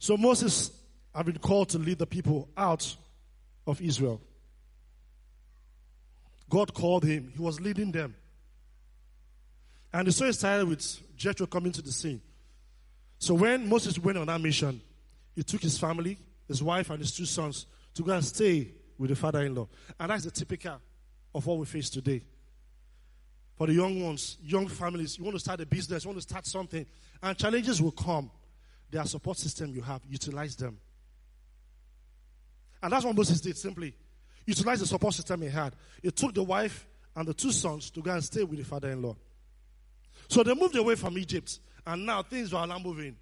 So 0.00 0.16
Moses 0.16 0.72
had 1.14 1.26
been 1.26 1.38
called 1.38 1.68
to 1.68 1.78
lead 1.78 1.98
the 1.98 2.06
people 2.06 2.48
out 2.56 2.96
of 3.66 3.80
Israel. 3.80 4.20
God 6.48 6.72
called 6.72 7.04
him. 7.04 7.32
He 7.34 7.42
was 7.42 7.60
leading 7.60 7.90
them. 7.90 8.14
And 9.92 10.06
the 10.06 10.12
story 10.12 10.32
started 10.32 10.68
with 10.68 11.16
Jethro 11.16 11.46
coming 11.46 11.72
to 11.72 11.82
the 11.82 11.92
scene. 11.92 12.20
So 13.18 13.34
when 13.34 13.68
Moses 13.68 13.98
went 13.98 14.18
on 14.18 14.26
that 14.26 14.40
mission, 14.40 14.80
he 15.34 15.42
took 15.42 15.62
his 15.62 15.78
family, 15.78 16.18
his 16.46 16.62
wife, 16.62 16.90
and 16.90 16.98
his 16.98 17.12
two 17.12 17.24
sons 17.24 17.66
to 17.94 18.02
go 18.02 18.12
and 18.12 18.24
stay 18.24 18.72
with 18.98 19.10
the 19.10 19.16
father 19.16 19.42
in 19.42 19.54
law. 19.54 19.68
And 19.98 20.10
that's 20.10 20.24
the 20.24 20.30
typical 20.30 20.80
of 21.34 21.46
what 21.46 21.58
we 21.58 21.66
face 21.66 21.90
today. 21.90 22.22
For 23.56 23.66
the 23.66 23.72
young 23.72 24.02
ones, 24.04 24.36
young 24.42 24.68
families, 24.68 25.18
you 25.18 25.24
want 25.24 25.36
to 25.36 25.40
start 25.40 25.60
a 25.60 25.66
business, 25.66 26.04
you 26.04 26.10
want 26.10 26.18
to 26.18 26.28
start 26.28 26.46
something, 26.46 26.84
and 27.22 27.38
challenges 27.38 27.80
will 27.80 27.92
come. 27.92 28.30
There 28.90 29.00
are 29.00 29.06
support 29.06 29.38
system 29.38 29.72
you 29.72 29.80
have, 29.80 30.02
utilize 30.08 30.56
them. 30.56 30.78
And 32.82 32.92
that's 32.92 33.04
what 33.04 33.16
Moses 33.16 33.40
did 33.40 33.56
simply. 33.56 33.94
Utilize 34.46 34.80
the 34.80 34.86
support 34.86 35.14
system 35.14 35.42
he 35.42 35.48
had. 35.48 35.74
He 36.02 36.10
took 36.10 36.34
the 36.34 36.42
wife 36.42 36.86
and 37.14 37.26
the 37.26 37.34
two 37.34 37.50
sons 37.50 37.90
to 37.90 38.00
go 38.00 38.12
and 38.12 38.22
stay 38.22 38.44
with 38.44 38.58
the 38.58 38.64
father 38.64 38.90
in 38.90 39.02
law. 39.02 39.16
So 40.28 40.42
they 40.42 40.54
moved 40.54 40.76
away 40.76 40.94
from 40.94 41.18
Egypt, 41.18 41.60
and 41.86 42.04
now 42.04 42.22
things 42.22 42.52
are 42.52 42.66
now 42.66 42.78
moving. 42.78 43.16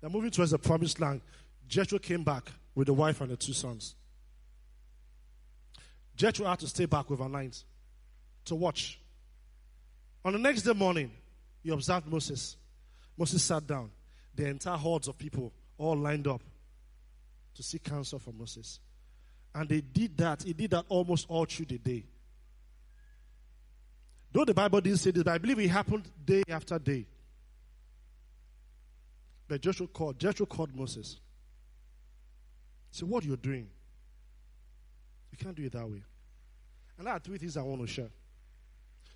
They're 0.00 0.10
moving 0.10 0.30
towards 0.30 0.50
the 0.50 0.58
promised 0.58 1.00
land. 1.00 1.20
Jethro 1.68 1.98
came 1.98 2.24
back 2.24 2.50
with 2.74 2.86
the 2.86 2.94
wife 2.94 3.20
and 3.20 3.30
the 3.30 3.36
two 3.36 3.52
sons. 3.52 3.94
Jethro 6.16 6.46
had 6.46 6.58
to 6.60 6.66
stay 6.66 6.86
back 6.86 7.10
overnight 7.10 7.62
to 8.46 8.54
watch. 8.54 9.00
On 10.24 10.32
the 10.32 10.38
next 10.38 10.62
day 10.62 10.72
morning, 10.72 11.10
he 11.62 11.70
observed 11.70 12.06
Moses. 12.06 12.56
Moses 13.16 13.42
sat 13.42 13.66
down. 13.66 13.90
The 14.34 14.46
entire 14.48 14.76
hordes 14.76 15.08
of 15.08 15.16
people 15.16 15.52
all 15.78 15.96
lined 15.96 16.26
up 16.26 16.42
to 17.56 17.62
seek 17.62 17.84
counsel 17.84 18.18
from 18.18 18.38
Moses. 18.38 18.80
And 19.54 19.68
they 19.68 19.80
did 19.80 20.16
that. 20.18 20.42
He 20.42 20.52
did 20.52 20.70
that 20.70 20.84
almost 20.88 21.26
all 21.28 21.44
through 21.46 21.66
the 21.66 21.78
day. 21.78 22.04
Though 24.32 24.44
the 24.44 24.54
Bible 24.54 24.80
didn't 24.80 24.98
say 24.98 25.10
this, 25.10 25.22
but 25.22 25.32
I 25.32 25.38
believe 25.38 25.58
it 25.58 25.68
happened 25.68 26.10
day 26.24 26.42
after 26.48 26.78
day. 26.78 27.06
But 29.48 29.60
Joshua 29.60 29.86
called, 29.86 30.18
Joshua 30.18 30.46
called 30.46 30.74
Moses. 30.74 31.18
He 32.90 32.98
said, 32.98 33.08
What 33.08 33.24
are 33.24 33.28
you 33.28 33.36
doing? 33.36 33.68
You 35.30 35.38
can't 35.38 35.56
do 35.56 35.64
it 35.64 35.72
that 35.72 35.88
way. 35.88 36.02
And 36.98 37.06
there 37.06 37.14
are 37.14 37.18
three 37.18 37.38
things 37.38 37.56
I 37.56 37.62
want 37.62 37.80
to 37.80 37.86
share. 37.86 38.10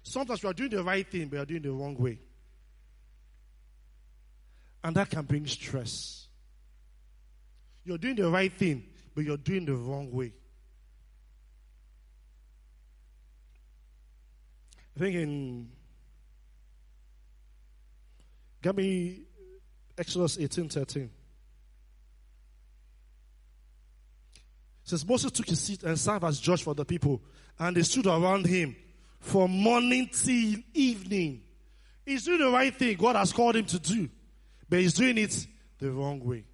Sometimes 0.02 0.42
you 0.42 0.48
are 0.48 0.54
doing 0.54 0.70
the 0.70 0.82
right 0.82 1.06
thing, 1.06 1.28
but 1.28 1.36
you 1.36 1.42
are 1.42 1.46
doing 1.46 1.62
the 1.62 1.72
wrong 1.72 1.96
way. 1.96 2.18
And 4.82 4.96
that 4.96 5.10
can 5.10 5.24
bring 5.24 5.46
stress. 5.46 6.28
You're 7.90 7.98
doing 7.98 8.14
the 8.14 8.30
right 8.30 8.52
thing, 8.52 8.84
but 9.16 9.24
you're 9.24 9.36
doing 9.36 9.64
the 9.64 9.74
wrong 9.74 10.12
way. 10.12 10.32
I 14.94 15.00
think 15.00 15.16
in 15.16 15.68
Get 18.62 18.76
me 18.76 19.22
Exodus 19.98 20.38
18 20.38 20.68
13. 20.68 21.10
says 24.84 25.04
Moses 25.04 25.32
took 25.32 25.48
his 25.48 25.58
seat 25.58 25.82
and 25.82 25.98
served 25.98 26.22
as 26.22 26.38
judge 26.38 26.62
for 26.62 26.76
the 26.76 26.84
people, 26.84 27.20
and 27.58 27.76
they 27.76 27.82
stood 27.82 28.06
around 28.06 28.46
him 28.46 28.76
from 29.18 29.50
morning 29.50 30.08
till 30.12 30.60
evening. 30.74 31.42
He's 32.06 32.24
doing 32.24 32.38
the 32.38 32.50
right 32.50 32.72
thing 32.72 32.96
God 32.96 33.16
has 33.16 33.32
called 33.32 33.56
him 33.56 33.64
to 33.64 33.80
do, 33.80 34.08
but 34.68 34.78
he's 34.78 34.94
doing 34.94 35.18
it 35.18 35.44
the 35.80 35.90
wrong 35.90 36.20
way. 36.24 36.44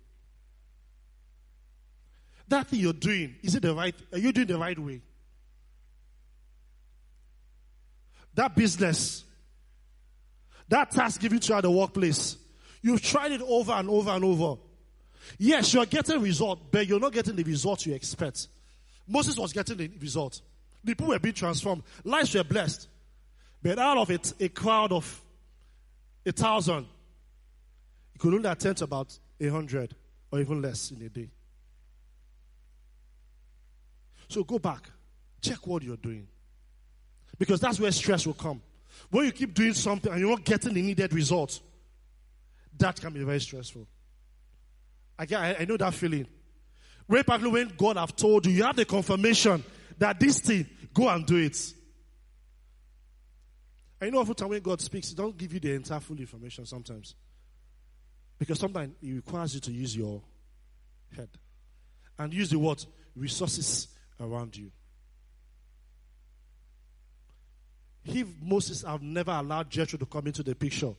That 2.49 2.69
thing 2.69 2.81
you're 2.81 2.93
doing, 2.93 3.37
is 3.43 3.55
it 3.55 3.63
the 3.63 3.75
right? 3.75 3.95
Are 4.13 4.19
you 4.19 4.33
doing 4.33 4.47
the 4.47 4.59
right 4.59 4.79
way? 4.79 5.03
That 8.35 8.55
business, 8.55 9.25
that 10.69 10.91
task 10.91 11.21
given 11.21 11.41
to 11.41 11.49
you 11.49 11.55
at 11.57 11.63
the 11.63 11.71
workplace, 11.71 12.37
you've 12.83 13.03
tried 13.03 13.33
it 13.33 13.41
over 13.43 13.73
and 13.73 13.89
over 13.89 14.11
and 14.11 14.25
over. 14.25 14.61
Yes, 15.39 15.75
you 15.75 15.81
are 15.81 15.87
getting 15.87 16.21
result, 16.21 16.71
but 16.71 16.87
you're 16.87 17.01
not 17.01 17.13
getting 17.13 17.35
the 17.35 17.43
result 17.43 17.85
you 17.87 17.95
expect. 17.95 18.47
Moses 19.09 19.37
was 19.37 19.53
getting 19.53 19.77
the 19.77 19.91
result. 20.01 20.41
People 20.85 21.09
were 21.09 21.19
being 21.19 21.35
transformed. 21.35 21.83
Lives 22.05 22.35
were 22.35 22.45
blessed. 22.45 22.89
But 23.63 23.79
out 23.79 23.97
of 23.99 24.11
it, 24.11 24.35
a 24.39 24.49
crowd 24.49 24.93
of 24.93 25.23
a 26.25 26.33
thousand, 26.33 26.87
you 28.15 28.21
could 28.21 28.35
only 28.35 28.49
attend 28.49 28.77
to 28.79 28.85
about 28.85 29.19
a 29.41 29.49
hundred 29.49 29.95
or 30.31 30.41
even 30.41 30.63
less 30.63 30.91
in 30.91 31.03
a 31.03 31.09
day. 31.09 31.29
So 34.29 34.45
go 34.45 34.59
back, 34.59 34.91
check 35.41 35.67
what 35.67 35.83
you're 35.83 35.97
doing. 35.97 36.27
Because 37.39 37.61
that's 37.61 37.79
where 37.79 37.93
stress 37.93 38.27
will 38.27 38.35
come. 38.35 38.63
When 39.11 39.27
you 39.27 39.33
keep 39.33 39.55
doing 39.55 39.75
something 39.75 40.11
and 40.11 40.21
you're 40.21 40.31
not 40.31 40.45
getting 40.45 40.75
the 40.75 40.83
needed 40.83 41.13
results, 41.13 41.61
that 42.79 43.01
can 43.01 43.13
be 43.13 43.23
very 43.23 43.41
stressful. 43.41 43.87
I, 45.19 45.57
I 45.61 45.65
know 45.65 45.77
that 45.77 45.95
feeling. 45.95 46.27
Way 47.09 47.23
back 47.23 47.41
when 47.41 47.73
God 47.77 47.97
have 47.97 48.17
told 48.17 48.47
you, 48.47 48.53
you 48.53 48.65
have 48.65 48.77
the 48.77 48.85
confirmation 48.85 49.63
that 49.99 50.19
this 50.19 50.41
thing, 50.41 50.67
go 50.93 51.09
and 51.09 51.25
do 51.25 51.37
it. 51.37 51.57
I 54.01 54.11
know 54.11 54.21
often 54.21 54.49
when 54.49 54.61
God 54.61 54.81
speaks, 54.81 55.11
He 55.11 55.15
don't 55.15 55.37
give 55.37 55.53
you 55.55 55.61
the 55.61 55.73
entire 55.73 56.01
full 56.01 56.19
information 56.19 56.67
sometimes. 56.67 57.15
Because 58.39 58.59
sometimes 58.59 58.95
He 59.01 59.13
requires 59.13 59.55
you 59.55 59.61
to 59.61 59.73
use 59.73 59.97
your 59.97 60.21
head. 61.15 61.29
And 62.19 62.33
use 62.33 62.51
the 62.51 62.59
word 62.59 62.85
resources 63.15 63.89
around 64.21 64.57
you. 64.57 64.71
If 68.05 68.27
Moses 68.41 68.83
have 68.83 69.03
never 69.03 69.33
allowed 69.33 69.69
Jethro 69.69 69.99
to 69.99 70.07
come 70.07 70.29
into 70.29 70.43
the 70.43 70.55
picture, 70.55 70.95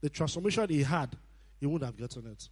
the 0.00 0.08
transformation 0.08 0.68
he 0.68 0.82
had, 0.82 1.16
he 1.58 1.66
wouldn't 1.66 1.84
have 1.84 1.98
gotten 1.98 2.30
it. 2.30 2.48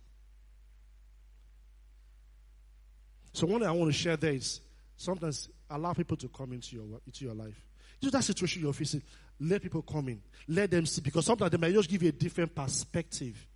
So 3.32 3.46
one 3.46 3.60
thing 3.60 3.68
I 3.68 3.72
want 3.72 3.92
to 3.92 3.96
share 3.96 4.16
there 4.16 4.32
is 4.32 4.60
sometimes 4.96 5.48
allow 5.70 5.92
people 5.92 6.16
to 6.16 6.28
come 6.28 6.52
into 6.52 6.74
your 6.76 7.00
into 7.06 7.24
your 7.24 7.34
life. 7.34 7.60
Into 8.00 8.10
that 8.10 8.24
situation 8.24 8.62
you're 8.62 8.72
facing, 8.72 9.02
let 9.40 9.62
people 9.62 9.82
come 9.82 10.08
in. 10.08 10.22
Let 10.48 10.70
them 10.70 10.86
see 10.86 11.02
because 11.02 11.26
sometimes 11.26 11.50
they 11.50 11.58
might 11.58 11.74
just 11.74 11.88
give 11.88 12.02
you 12.02 12.08
a 12.08 12.12
different 12.12 12.54
perspective 12.54 13.46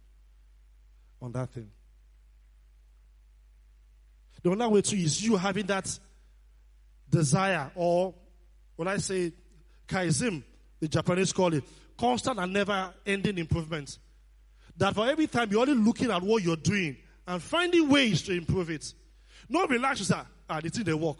on 1.20 1.33
that 1.33 1.51
thing. 1.51 1.70
The 4.42 4.50
other 4.50 4.68
way 4.68 4.83
too 4.83 4.96
is 4.96 5.22
you 5.22 5.37
having 5.37 5.66
that 5.66 5.98
desire, 7.09 7.70
or 7.74 8.14
when 8.76 8.88
I 8.88 8.96
say 8.96 9.33
kaizen, 9.87 10.42
the 10.79 10.88
Japanese 10.88 11.33
call 11.33 11.53
it, 11.53 11.64
constant 11.98 12.38
and 12.38 12.53
never 12.53 12.94
ending 13.05 13.38
improvement. 13.38 13.98
That 14.76 14.94
for 14.94 15.07
every 15.07 15.26
time 15.26 15.50
you're 15.50 15.61
only 15.61 15.74
looking 15.74 16.11
at 16.11 16.22
what 16.22 16.42
you're 16.42 16.57
doing 16.57 16.96
and 17.26 17.42
finding 17.42 17.88
ways 17.88 18.22
to 18.22 18.33
improve 18.33 18.70
it. 18.70 18.94
Not 19.48 19.68
relax, 19.68 20.00
sir. 20.00 20.24
Ah, 20.48 20.61
the 20.61 20.70
thing 20.70 20.85
they 20.85 20.94
work. 20.94 21.18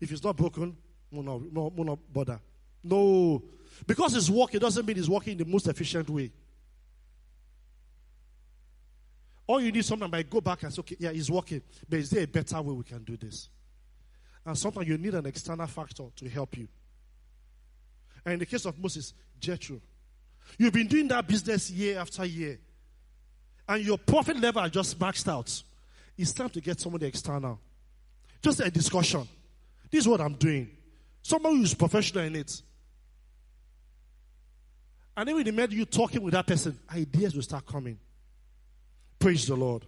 If 0.00 0.10
it's 0.10 0.22
not 0.24 0.36
broken, 0.36 0.76
no, 1.10 1.20
no, 1.20 1.42
no, 1.52 1.72
no 1.76 1.98
bother. 2.12 2.40
No. 2.82 3.42
Because 3.86 4.14
it's 4.14 4.30
working 4.30 4.60
doesn't 4.60 4.86
mean 4.86 4.98
it's 4.98 5.08
working 5.08 5.32
in 5.32 5.38
the 5.38 5.44
most 5.44 5.68
efficient 5.68 6.08
way. 6.08 6.30
All 9.46 9.60
you 9.60 9.72
need 9.72 9.84
sometimes 9.84 10.10
might 10.10 10.30
go 10.30 10.40
back 10.40 10.62
and 10.62 10.72
say, 10.72 10.80
okay, 10.80 10.96
yeah, 10.98 11.10
it's 11.10 11.28
working. 11.28 11.62
But 11.88 11.98
is 11.98 12.10
there 12.10 12.24
a 12.24 12.26
better 12.26 12.60
way 12.62 12.72
we 12.72 12.84
can 12.84 13.04
do 13.04 13.16
this? 13.16 13.48
And 14.44 14.56
sometimes 14.56 14.88
you 14.88 14.98
need 14.98 15.14
an 15.14 15.26
external 15.26 15.66
factor 15.66 16.04
to 16.16 16.28
help 16.28 16.56
you. 16.56 16.68
And 18.24 18.34
in 18.34 18.38
the 18.38 18.46
case 18.46 18.64
of 18.64 18.78
Moses, 18.78 19.12
Jethro. 19.38 19.80
You've 20.58 20.72
been 20.72 20.86
doing 20.86 21.08
that 21.08 21.26
business 21.26 21.70
year 21.70 21.98
after 21.98 22.24
year. 22.24 22.58
And 23.68 23.84
your 23.84 23.98
profit 23.98 24.38
level 24.38 24.68
just 24.68 24.98
maxed 24.98 25.28
out. 25.28 25.62
It's 26.16 26.32
time 26.32 26.50
to 26.50 26.60
get 26.60 26.80
somebody 26.80 27.06
external. 27.06 27.58
Just 28.42 28.60
a 28.60 28.70
discussion. 28.70 29.26
This 29.90 30.00
is 30.00 30.08
what 30.08 30.20
I'm 30.20 30.34
doing. 30.34 30.70
Someone 31.22 31.56
who's 31.56 31.74
professional 31.74 32.24
in 32.24 32.36
it. 32.36 32.62
And 35.16 35.28
then 35.28 35.34
when 35.34 35.44
they 35.44 35.50
met 35.50 35.70
you 35.72 35.84
talking 35.84 36.22
with 36.22 36.34
that 36.34 36.46
person, 36.46 36.78
ideas 36.94 37.34
will 37.34 37.42
start 37.42 37.64
coming. 37.66 37.98
Praise 39.24 39.46
the 39.46 39.56
Lord. 39.56 39.86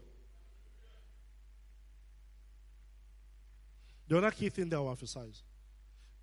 The 4.09 4.17
other 4.17 4.31
key 4.31 4.49
thing 4.49 4.71
that 4.71 4.77
I 4.77 4.81
will 4.81 4.89
emphasize 4.89 5.43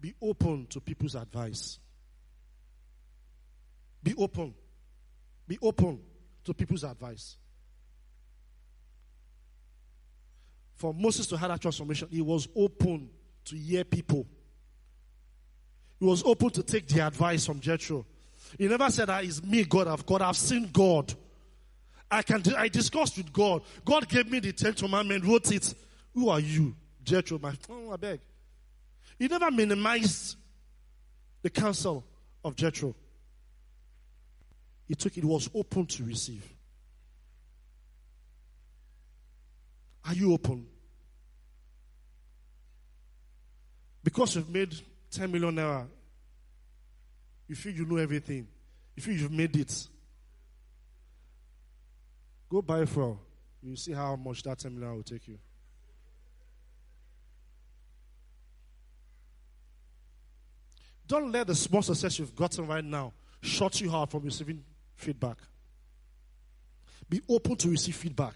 be 0.01 0.15
open 0.19 0.65
to 0.71 0.81
people's 0.81 1.13
advice. 1.13 1.77
Be 4.01 4.15
open. 4.17 4.55
Be 5.47 5.59
open 5.61 6.01
to 6.43 6.55
people's 6.55 6.83
advice. 6.83 7.37
For 10.73 10.91
Moses 10.91 11.27
to 11.27 11.37
have 11.37 11.51
that 11.51 11.61
transformation, 11.61 12.07
he 12.09 12.21
was 12.21 12.47
open 12.55 13.11
to 13.45 13.55
hear 13.55 13.83
people. 13.83 14.25
He 15.99 16.05
was 16.07 16.23
open 16.23 16.49
to 16.49 16.63
take 16.63 16.87
the 16.87 17.05
advice 17.05 17.45
from 17.45 17.59
Jethro. 17.59 18.07
He 18.57 18.67
never 18.67 18.89
said 18.89 19.09
that 19.09 19.23
it's 19.23 19.43
me, 19.43 19.65
God 19.65 19.85
of 19.85 20.03
God. 20.03 20.23
I've 20.23 20.35
seen 20.35 20.71
God. 20.73 21.13
I 22.13 22.21
can 22.21 22.43
I 22.55 22.67
discussed 22.67 23.17
with 23.17 23.33
God. 23.33 23.63
God 23.83 24.07
gave 24.07 24.29
me 24.29 24.39
the 24.39 24.53
Ten 24.53 24.73
Commandments, 24.73 25.25
wrote 25.25 25.51
it. 25.51 25.73
Who 26.13 26.29
are 26.29 26.39
you? 26.39 26.75
Jethro, 27.03 27.39
my 27.39 27.53
oh, 27.69 27.91
I 27.91 27.95
beg. 27.95 28.19
He 29.17 29.27
never 29.27 29.49
minimized 29.49 30.37
the 31.41 31.49
counsel 31.49 32.05
of 32.45 32.55
Jethro. 32.55 32.93
He 34.87 34.93
took 34.93 35.17
it, 35.17 35.25
was 35.25 35.49
open 35.55 35.87
to 35.87 36.03
receive. 36.03 36.47
Are 40.05 40.13
you 40.13 40.33
open? 40.33 40.67
Because 44.03 44.35
you've 44.35 44.49
made 44.49 44.75
10 45.09 45.31
million 45.31 45.55
naira, 45.55 45.87
you 47.47 47.55
feel 47.55 47.73
you 47.73 47.85
know 47.85 47.97
everything. 47.97 48.47
You 48.95 49.01
feel 49.01 49.15
you've 49.15 49.31
made 49.31 49.55
it. 49.55 49.87
Go 52.53 52.61
buy 52.61 52.85
fuel. 52.85 53.19
You 53.63 53.75
see 53.75 53.93
how 53.93 54.15
much 54.15 54.43
that 54.43 54.59
10 54.59 54.75
million 54.75 54.95
will 54.95 55.01
take 55.01 55.27
you. 55.27 55.39
Don't 61.07 61.31
let 61.31 61.47
the 61.47 61.55
small 61.55 61.81
success 61.81 62.19
you've 62.19 62.35
gotten 62.35 62.67
right 62.67 62.85
now 62.85 63.11
shut 63.41 63.81
you 63.81 63.91
out 63.91 64.11
from 64.11 64.21
receiving 64.21 64.63
feedback. 64.93 65.37
Be 67.09 67.21
open 67.27 67.55
to 67.55 67.69
receive 67.69 67.95
feedback. 67.95 68.35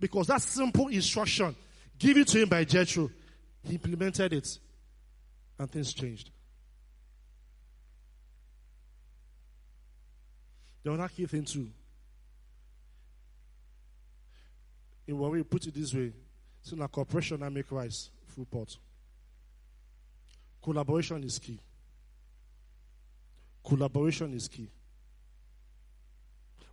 Because 0.00 0.28
that 0.28 0.40
simple 0.40 0.88
instruction 0.88 1.54
given 1.98 2.24
to 2.24 2.40
him 2.40 2.48
by 2.48 2.64
Jethro, 2.64 3.10
he 3.62 3.74
implemented 3.74 4.32
it 4.32 4.58
and 5.58 5.70
things 5.70 5.92
changed. 5.92 6.30
The 10.82 10.90
other 10.94 11.08
key 11.08 11.26
thing 11.26 11.44
too. 11.44 11.68
In 15.06 15.18
what 15.18 15.32
we 15.32 15.42
put 15.42 15.66
it 15.66 15.74
this 15.74 15.92
way, 15.92 16.12
so 16.62 16.76
now 16.76 16.86
cooperation 16.86 17.42
I 17.42 17.48
make 17.48 17.70
rice 17.70 18.10
full 18.26 18.46
pot. 18.46 18.76
Collaboration 20.62 21.22
is 21.24 21.38
key. 21.38 21.58
Collaboration 23.62 24.32
is 24.32 24.48
key. 24.48 24.68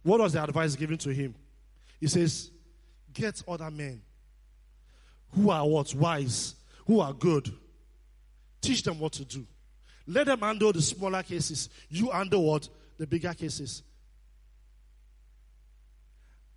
What 0.04 0.20
was 0.22 0.34
the 0.34 0.44
advice 0.44 0.76
given 0.76 0.98
to 1.00 1.14
him? 1.14 1.36
He 2.00 2.08
says, 2.08 2.52
Get 3.14 3.44
other 3.48 3.70
men 3.70 4.02
who 5.34 5.50
are 5.50 5.68
what? 5.68 5.94
Wise, 5.94 6.56
who 6.88 7.00
are 7.00 7.14
good. 7.14 7.52
Teach 8.62 8.84
them 8.84 9.00
what 9.00 9.14
to 9.14 9.26
do. 9.26 9.46
Let 10.08 10.28
them 10.28 10.40
handle 10.40 10.72
the 10.72 10.82
smaller 10.82 11.24
cases. 11.24 11.70
You 11.90 12.10
handle 12.10 12.44
what? 12.44 12.68
The 12.98 13.08
bigger 13.08 13.34
cases. 13.34 13.84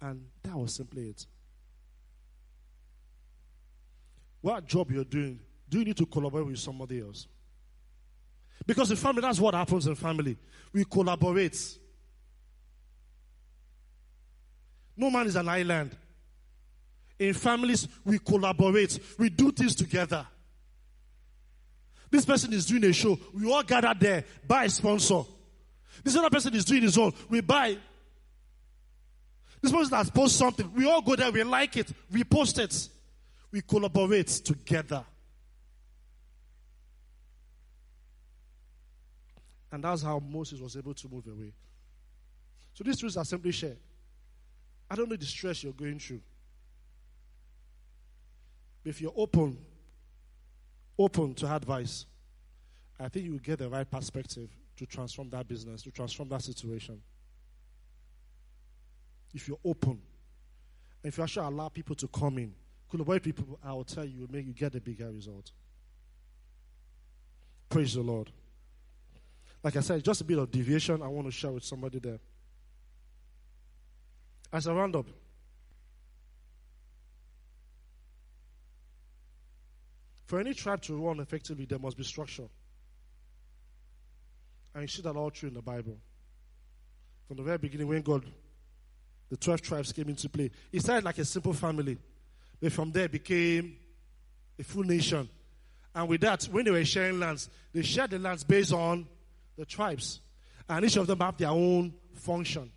And 0.00 0.26
that 0.42 0.56
was 0.56 0.74
simply 0.74 1.10
it. 1.10 1.26
What 4.44 4.66
job 4.66 4.90
you're 4.90 5.04
doing, 5.04 5.40
do 5.70 5.78
you 5.78 5.86
need 5.86 5.96
to 5.96 6.04
collaborate 6.04 6.44
with 6.44 6.58
somebody 6.58 7.00
else? 7.00 7.26
Because 8.66 8.90
in 8.90 8.98
family, 8.98 9.22
that's 9.22 9.40
what 9.40 9.54
happens 9.54 9.86
in 9.86 9.94
family. 9.94 10.36
We 10.70 10.84
collaborate. 10.84 11.78
No 14.98 15.10
man 15.10 15.28
is 15.28 15.36
an 15.36 15.48
island. 15.48 15.96
In 17.18 17.32
families, 17.32 17.88
we 18.04 18.18
collaborate. 18.18 19.00
We 19.18 19.30
do 19.30 19.50
things 19.50 19.74
together. 19.74 20.26
This 22.10 22.26
person 22.26 22.52
is 22.52 22.66
doing 22.66 22.84
a 22.84 22.92
show. 22.92 23.18
We 23.32 23.50
all 23.50 23.62
gather 23.62 23.94
there, 23.98 24.24
buy 24.46 24.64
a 24.64 24.68
sponsor. 24.68 25.22
This 26.02 26.14
other 26.16 26.28
person 26.28 26.54
is 26.54 26.66
doing 26.66 26.82
his 26.82 26.98
own. 26.98 27.14
We 27.30 27.40
buy. 27.40 27.78
This 29.62 29.72
person 29.72 29.96
has 29.96 30.10
posted 30.10 30.38
something. 30.38 30.70
We 30.74 30.86
all 30.86 31.00
go 31.00 31.16
there. 31.16 31.32
We 31.32 31.42
like 31.44 31.78
it. 31.78 31.90
We 32.12 32.24
post 32.24 32.58
it. 32.58 32.90
We 33.54 33.60
collaborate 33.60 34.26
together. 34.26 35.04
And 39.70 39.84
that's 39.84 40.02
how 40.02 40.18
Moses 40.18 40.58
was 40.58 40.76
able 40.76 40.92
to 40.92 41.08
move 41.08 41.28
away. 41.28 41.52
So 42.72 42.82
these 42.82 42.98
truths 42.98 43.16
are 43.16 43.24
simply 43.24 43.52
shared. 43.52 43.76
I 44.90 44.96
don't 44.96 45.08
know 45.08 45.14
the 45.14 45.24
stress 45.24 45.62
you're 45.62 45.72
going 45.72 46.00
through. 46.00 46.20
But 48.82 48.90
if 48.90 49.00
you're 49.00 49.14
open, 49.16 49.56
open 50.98 51.32
to 51.34 51.54
advice, 51.54 52.06
I 52.98 53.08
think 53.08 53.24
you 53.26 53.30
will 53.30 53.38
get 53.38 53.60
the 53.60 53.68
right 53.68 53.88
perspective 53.88 54.50
to 54.78 54.84
transform 54.84 55.30
that 55.30 55.46
business, 55.46 55.82
to 55.82 55.92
transform 55.92 56.28
that 56.30 56.42
situation. 56.42 57.00
If 59.32 59.46
you're 59.46 59.60
open, 59.64 60.02
if 61.04 61.18
you 61.18 61.22
actually 61.22 61.46
allow 61.46 61.68
people 61.68 61.94
to 61.94 62.08
come 62.08 62.38
in, 62.38 62.52
collaborate 62.94 63.24
people, 63.24 63.58
I 63.64 63.72
will 63.72 63.82
tell 63.82 64.04
you, 64.04 64.20
will 64.20 64.30
make 64.30 64.46
you 64.46 64.52
get 64.52 64.72
a 64.76 64.80
bigger 64.80 65.10
result. 65.10 65.50
Praise 67.68 67.94
the 67.94 68.02
Lord. 68.02 68.30
Like 69.64 69.74
I 69.76 69.80
said, 69.80 70.04
just 70.04 70.20
a 70.20 70.24
bit 70.24 70.38
of 70.38 70.48
deviation 70.48 71.02
I 71.02 71.08
want 71.08 71.26
to 71.26 71.32
share 71.32 71.50
with 71.50 71.64
somebody 71.64 71.98
there. 71.98 72.20
As 74.52 74.68
a 74.68 74.72
roundup, 74.72 75.06
for 80.26 80.38
any 80.38 80.54
tribe 80.54 80.80
to 80.82 80.94
run 80.94 81.18
effectively, 81.18 81.64
there 81.64 81.80
must 81.80 81.96
be 81.96 82.04
structure. 82.04 82.48
And 84.72 84.82
you 84.82 84.88
see 84.88 85.02
that 85.02 85.16
all 85.16 85.30
through 85.30 85.48
in 85.48 85.54
the 85.54 85.62
Bible. 85.62 85.98
From 87.26 87.38
the 87.38 87.42
very 87.42 87.58
beginning, 87.58 87.88
when 87.88 88.02
God, 88.02 88.24
the 89.30 89.36
12 89.36 89.62
tribes 89.62 89.92
came 89.92 90.08
into 90.10 90.28
play, 90.28 90.52
it 90.70 90.80
started 90.80 91.04
like 91.04 91.18
a 91.18 91.24
simple 91.24 91.54
family. 91.54 91.98
But 92.64 92.72
from 92.72 92.92
there, 92.92 93.10
became 93.10 93.76
a 94.58 94.64
full 94.64 94.84
nation. 94.84 95.28
And 95.94 96.08
with 96.08 96.22
that, 96.22 96.44
when 96.44 96.64
they 96.64 96.70
were 96.70 96.82
sharing 96.86 97.20
lands, 97.20 97.50
they 97.74 97.82
shared 97.82 98.08
the 98.08 98.18
lands 98.18 98.42
based 98.42 98.72
on 98.72 99.06
the 99.54 99.66
tribes. 99.66 100.22
And 100.66 100.82
each 100.82 100.96
of 100.96 101.06
them 101.06 101.20
have 101.20 101.36
their 101.36 101.50
own 101.50 101.92
function. 102.14 102.72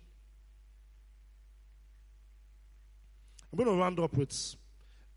I'm 3.50 3.56
going 3.56 3.70
to 3.74 3.82
round 3.82 3.98
up 3.98 4.12
with 4.12 4.30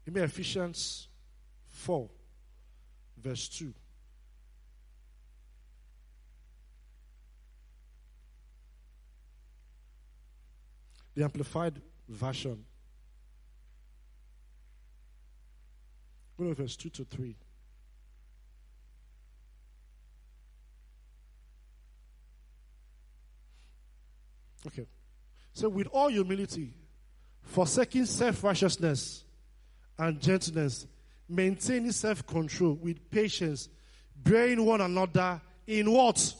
give 0.06 0.16
me 0.16 0.22
Ephesians 0.22 1.10
4, 1.68 2.10
verse 3.22 3.50
2. 3.50 3.74
The 11.16 11.24
Amplified 11.26 11.82
Version. 12.08 12.64
Go 16.42 16.48
to 16.48 16.56
verse 16.56 16.76
2 16.76 16.90
to 16.90 17.06
3. 17.06 17.36
Okay. 24.66 24.88
So, 25.54 25.70
with 25.70 25.86
all 25.92 26.08
humility, 26.08 26.74
forsaking 27.44 28.06
self 28.08 28.44
righteousness 28.44 29.24
and 30.00 30.20
gentleness, 30.20 30.88
maintaining 31.30 31.92
self 31.92 32.26
control 32.26 32.74
with 32.74 33.12
patience, 33.12 33.70
bearing 34.16 34.66
one 34.66 34.82
another 34.82 35.40
in 35.68 35.92
what? 35.92 36.34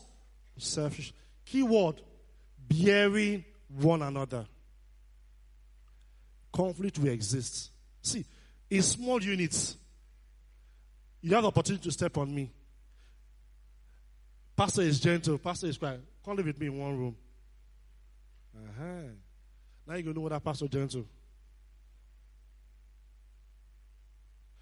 Selfish. 0.58 1.14
Keyword 1.46 2.02
bearing 2.68 3.46
one 3.68 4.02
another. 4.02 4.48
Conflict 6.52 6.98
will 6.98 7.10
exist. 7.10 7.70
See, 8.02 8.26
in 8.68 8.82
small 8.82 9.22
units, 9.22 9.78
you 11.22 11.34
have 11.34 11.44
the 11.44 11.48
opportunity 11.48 11.84
to 11.84 11.92
step 11.92 12.18
on 12.18 12.34
me. 12.34 12.52
Pastor 14.56 14.82
is 14.82 15.00
gentle, 15.00 15.38
pastor 15.38 15.68
is 15.68 15.78
quiet. 15.78 16.02
Come 16.24 16.38
live 16.38 16.46
with 16.46 16.60
me 16.60 16.68
in 16.68 16.78
one 16.78 16.98
room. 16.98 17.16
Uh-huh. 18.56 18.84
Now 19.88 19.94
you're 19.96 20.04
going 20.04 20.14
to 20.14 20.14
know 20.14 20.22
what 20.22 20.32
that 20.32 20.44
pastor 20.44 20.68
gentle. 20.68 21.06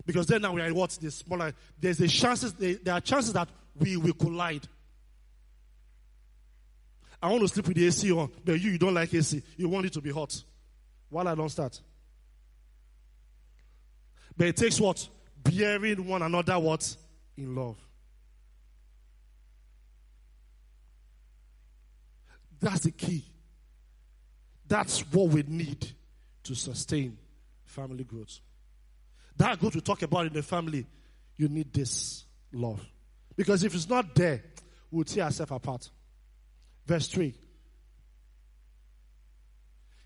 Because 0.06 0.26
then 0.26 0.42
now 0.42 0.54
we 0.54 0.62
are 0.62 0.74
what 0.74 0.90
the 0.92 1.12
smaller. 1.12 1.54
There's 1.80 2.00
a 2.00 2.08
chances. 2.08 2.54
There 2.54 2.94
are 2.94 3.02
chances 3.02 3.34
that 3.34 3.48
we 3.76 3.96
will 3.98 4.14
collide. 4.14 4.68
I 7.22 7.30
want 7.30 7.42
to 7.42 7.48
sleep 7.48 7.68
with 7.68 7.78
the 7.78 7.86
AC 7.86 8.12
on, 8.12 8.32
but 8.44 8.60
you, 8.60 8.72
you 8.72 8.78
don't 8.78 8.94
like 8.94 9.14
AC. 9.14 9.44
You 9.58 9.70
want 9.70 9.86
it 9.86 9.94
to 9.94 10.02
be 10.02 10.12
hot. 10.12 10.42
While 11.10 11.28
I 11.28 11.36
don't 11.36 11.50
start. 11.50 11.80
But 14.38 14.48
it 14.48 14.56
takes 14.56 14.80
what? 14.80 15.08
Bearing 15.44 16.06
one 16.06 16.22
another 16.22 16.60
what? 16.60 16.96
In 17.38 17.56
love. 17.56 17.78
That's 22.60 22.82
the 22.82 22.92
key. 22.92 23.24
That's 24.68 25.00
what 25.12 25.30
we 25.30 25.44
need 25.44 25.88
to 26.44 26.56
sustain 26.56 27.18
family 27.66 28.04
growth. 28.04 28.40
That 29.38 29.60
growth 29.60 29.76
we 29.76 29.82
talk 29.82 30.02
about 30.02 30.28
in 30.28 30.34
the 30.34 30.44
family, 30.44 30.86
you 31.38 31.48
need 31.48 31.74
this 31.74 32.26
love. 32.52 32.86
Because 33.36 33.64
if 33.64 33.74
it's 33.74 33.90
not 33.90 34.14
there, 34.14 34.44
we'll 34.92 35.06
tear 35.06 35.26
ourselves 35.26 35.52
apart. 35.52 35.90
Verse 36.86 37.08
3. 37.08 37.34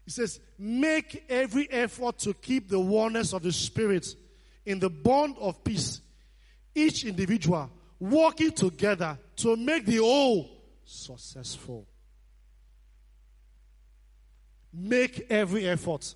He 0.06 0.12
says, 0.12 0.40
Make 0.60 1.26
every 1.30 1.70
effort 1.72 2.20
to 2.20 2.34
keep 2.34 2.70
the 2.70 2.80
oneness 2.80 3.34
of 3.34 3.42
the 3.42 3.52
Spirit 3.52 4.08
in 4.66 4.80
the 4.80 4.90
bond 4.90 5.36
of 5.40 5.64
peace. 5.64 6.02
Each 6.76 7.06
individual 7.06 7.70
working 8.00 8.52
together 8.52 9.18
to 9.38 9.56
make 9.56 9.86
the 9.86 9.98
whole 9.98 10.50
successful. 10.86 11.88
Make 14.74 15.28
every 15.30 15.68
effort. 15.68 16.16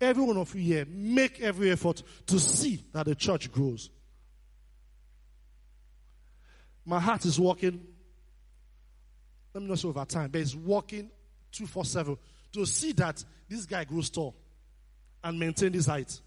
Every 0.00 0.22
one 0.22 0.36
of 0.36 0.54
you 0.54 0.60
here, 0.60 0.86
make 0.88 1.40
every 1.40 1.70
effort 1.70 2.02
to 2.26 2.38
see 2.38 2.84
that 2.92 3.06
the 3.06 3.14
church 3.14 3.50
grows. 3.50 3.90
My 6.84 7.00
heart 7.00 7.24
is 7.24 7.40
working, 7.40 7.84
let 9.52 9.62
me 9.62 9.68
not 9.68 9.78
say 9.78 9.88
over 9.88 10.04
time, 10.04 10.30
but 10.30 10.40
it's 10.40 10.54
working 10.54 11.10
247 11.50 12.16
to 12.52 12.66
see 12.66 12.92
that 12.92 13.24
this 13.48 13.64
guy 13.64 13.84
grows 13.84 14.10
tall 14.10 14.36
and 15.24 15.38
maintain 15.38 15.72
this 15.72 15.86
height. 15.86 16.20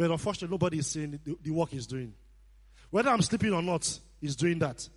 But 0.00 0.10
unfortunately, 0.10 0.54
nobody 0.54 0.78
is 0.78 0.86
seeing 0.86 1.20
the, 1.22 1.36
the 1.42 1.50
work 1.50 1.68
he's 1.68 1.86
doing. 1.86 2.14
Whether 2.88 3.10
I'm 3.10 3.20
sleeping 3.20 3.52
or 3.52 3.60
not, 3.60 4.00
he's 4.18 4.34
doing 4.34 4.58
that. 4.60 4.88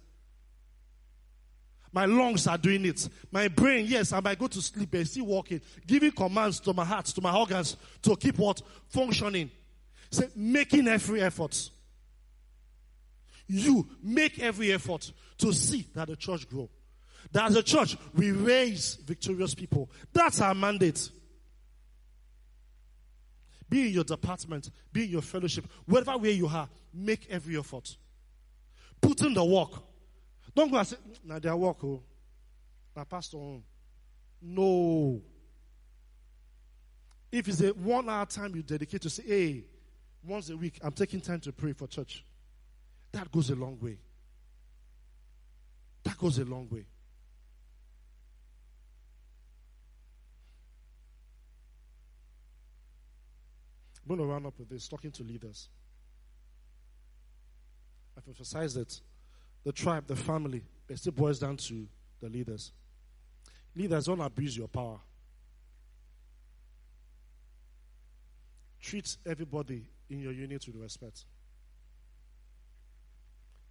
My 1.92 2.06
lungs 2.06 2.48
are 2.48 2.58
doing 2.58 2.86
it. 2.86 3.10
My 3.30 3.50
brain, 3.50 3.86
yes, 3.86 4.14
I 4.14 4.22
might 4.22 4.40
go 4.40 4.48
to 4.48 4.62
sleep, 4.62 4.88
but 4.90 5.06
still 5.06 5.26
working, 5.26 5.60
giving 5.86 6.14
commands 6.14 6.62
to 6.62 6.72
my 6.72 6.86
heart, 6.86 7.08
to 7.08 7.20
my 7.20 7.36
organs 7.36 7.76
to 8.02 8.16
keep 8.16 8.38
what? 8.38 8.62
Functioning. 8.88 9.52
Say, 10.10 10.30
making 10.38 10.88
every 10.88 11.22
effort. 11.22 11.70
You 13.46 13.86
make 14.02 14.40
every 14.40 14.72
effort 14.72 15.12
to 15.40 15.52
see 15.52 15.86
that 15.96 16.08
the 16.08 16.16
church 16.16 16.50
grow. 16.50 16.70
That 17.34 17.50
as 17.50 17.58
a 17.58 17.64
church, 17.64 17.98
we 18.14 18.32
raise 18.32 18.96
victorious 19.06 19.54
people. 19.54 19.92
That's 20.14 20.40
our 20.40 20.56
mandate. 20.56 21.10
Be 23.70 23.88
in 23.88 23.94
your 23.94 24.04
department, 24.04 24.70
be 24.92 25.06
in 25.06 25.10
your 25.12 25.22
fellowship, 25.22 25.66
wherever 25.86 26.18
where 26.18 26.32
you 26.32 26.48
are, 26.48 26.70
make 26.94 27.28
every 27.30 27.58
effort. 27.58 27.96
Put 29.02 29.22
in 29.22 29.34
the 29.34 29.44
work. 29.44 29.72
Don't 30.56 30.72
go 30.72 30.78
and 30.78 30.88
say, 30.88 30.96
mm, 30.98 31.18
now 31.26 31.40
they 31.40 31.50
are 31.50 31.58
work, 31.58 31.84
oh. 31.84 32.04
Now, 32.96 33.04
Pastor, 33.04 33.38
oh. 33.38 33.64
no. 34.42 35.22
If 37.32 37.48
it's 37.48 37.62
a 37.62 37.70
one 37.70 38.08
hour 38.10 38.26
time 38.26 38.56
you 38.56 38.62
dedicate 38.62 39.02
to 39.02 39.10
say, 39.10 39.24
hey, 39.26 39.64
once 40.24 40.50
a 40.50 40.58
week, 40.58 40.80
I'm 40.84 40.92
taking 40.92 41.20
time 41.20 41.40
to 41.42 41.52
pray 41.52 41.74
for 41.74 41.88
church, 41.88 42.24
that 43.12 43.32
goes 43.32 43.50
a 43.50 43.56
long 43.56 43.80
way. 43.80 43.98
That 46.04 46.18
goes 46.18 46.38
a 46.38 46.46
long 46.46 46.68
way. 46.70 46.86
I'm 54.04 54.16
going 54.16 54.20
to 54.20 54.32
round 54.32 54.46
up 54.46 54.54
with 54.60 54.70
this, 54.70 54.88
talking 54.88 55.12
to 55.12 55.24
leaders. 55.24 55.70
I've 58.18 58.28
emphasized 58.28 58.78
it. 58.78 59.02
The 59.64 59.72
tribe, 59.72 60.08
the 60.08 60.16
family, 60.16 60.62
it 60.90 61.00
still 61.00 61.14
boils 61.14 61.40
down 61.40 61.58
to 61.58 61.88
the 62.22 62.30
leaders. 62.30 62.74
Leaders, 63.76 64.06
don't 64.06 64.20
abuse 64.20 64.58
your 64.58 64.68
power. 64.68 65.00
Treat 68.82 69.16
everybody 69.26 69.88
in 70.10 70.20
your 70.20 70.34
unit 70.34 70.68
with 70.68 70.76
respect. 70.76 71.24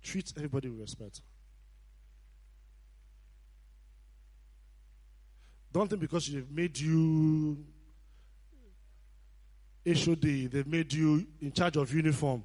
Treat 0.02 0.32
everybody 0.36 0.70
with 0.70 0.80
respect. 0.80 1.20
Don't 5.72 5.88
think 5.88 6.00
because 6.00 6.26
they've 6.28 6.50
made 6.50 6.78
you 6.78 7.64
HOD, 9.86 10.50
they've 10.50 10.66
made 10.66 10.92
you 10.92 11.26
in 11.40 11.52
charge 11.52 11.76
of 11.76 11.92
uniform. 11.92 12.42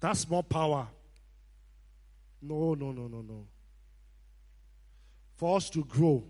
That's 0.00 0.28
more 0.28 0.42
power. 0.42 0.86
No, 2.40 2.74
no, 2.74 2.92
no, 2.92 3.08
no, 3.08 3.20
no. 3.20 3.46
For 5.36 5.56
us 5.56 5.68
to 5.70 5.84
grow, 5.84 6.24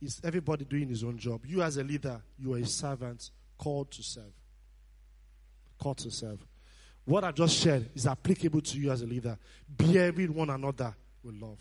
is 0.00 0.20
everybody 0.22 0.64
doing 0.64 0.88
his 0.88 1.02
own 1.02 1.18
job. 1.18 1.44
You, 1.46 1.62
as 1.62 1.76
a 1.76 1.84
leader, 1.84 2.20
you 2.38 2.54
are 2.54 2.58
a 2.58 2.66
servant 2.66 3.30
called 3.56 3.90
to 3.92 4.02
serve. 4.02 4.32
Called 5.78 5.98
to 5.98 6.10
serve. 6.10 6.38
What 7.04 7.24
I 7.24 7.32
just 7.32 7.56
shared 7.56 7.88
is 7.94 8.06
applicable 8.06 8.60
to 8.60 8.78
you 8.78 8.90
as 8.90 9.02
a 9.02 9.06
leader. 9.06 9.38
Bearing 9.68 10.34
one 10.34 10.50
another 10.50 10.94
with 11.22 11.34
love. 11.40 11.58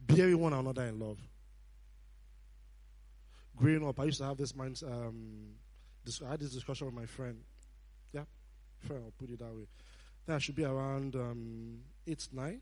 Bearing 0.00 0.38
one 0.38 0.52
another 0.52 0.84
in 0.84 0.98
love. 0.98 1.18
Growing 3.56 3.88
up, 3.88 3.98
I 3.98 4.04
used 4.04 4.18
to 4.18 4.24
have 4.26 4.36
this 4.36 4.54
mind. 4.54 4.82
Um, 4.86 5.54
this, 6.04 6.20
I 6.22 6.32
had 6.32 6.40
this 6.40 6.52
discussion 6.52 6.86
with 6.86 6.94
my 6.94 7.06
friend. 7.06 7.38
Yeah, 8.12 8.24
friend. 8.80 9.02
I'll 9.04 9.12
put 9.18 9.30
it 9.30 9.38
that 9.38 9.54
way. 9.54 9.66
That 10.26 10.42
should 10.42 10.56
be 10.56 10.64
around 10.64 11.14
um, 11.14 11.78
eight, 12.06 12.28
nine, 12.32 12.60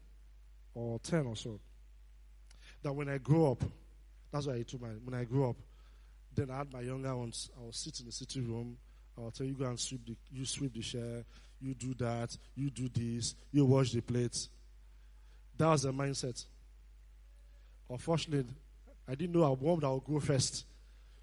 or 0.75 1.01
ten 1.01 1.27
or 1.27 1.35
so. 1.35 1.59
That 2.83 2.93
when 2.93 3.09
I 3.09 3.19
grow 3.19 3.53
up, 3.53 3.65
that's 4.31 4.47
why 4.47 4.55
I 4.55 4.63
told 4.63 4.83
my 4.83 4.89
when 5.05 5.19
I 5.19 5.25
grew 5.25 5.51
up, 5.51 5.57
then 6.35 6.51
I 6.51 6.59
had 6.59 6.73
my 6.73 6.81
younger 6.81 7.17
ones. 7.17 7.51
I 7.59 7.65
will 7.65 7.73
sit 7.73 7.99
in 7.99 8.07
the 8.07 8.13
sitting 8.13 8.47
room. 8.47 8.77
I'll 9.19 9.31
tell 9.31 9.47
you 9.47 9.55
go 9.55 9.65
and 9.65 9.79
sweep 9.79 10.07
the 10.07 10.17
you 10.31 10.45
sweep 10.45 10.75
the 10.75 10.81
chair, 10.81 11.25
you 11.61 11.75
do 11.75 11.95
that, 11.95 12.37
you 12.55 12.71
do 12.71 12.89
this, 12.89 13.35
you 13.51 13.65
wash 13.65 13.93
the 13.93 14.01
plates. 14.01 14.49
That 15.57 15.67
was 15.67 15.83
the 15.83 15.93
mindset. 15.93 16.45
Unfortunately, 17.89 18.47
I 19.09 19.15
didn't 19.15 19.35
know 19.35 19.55
one 19.55 19.81
that 19.81 19.91
would 19.91 20.05
go 20.05 20.21
first 20.21 20.67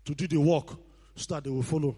to 0.05 0.15
do 0.15 0.27
the 0.27 0.39
work 0.39 0.69
so 1.15 1.35
that 1.35 1.43
they 1.43 1.49
will 1.49 1.63
follow. 1.63 1.95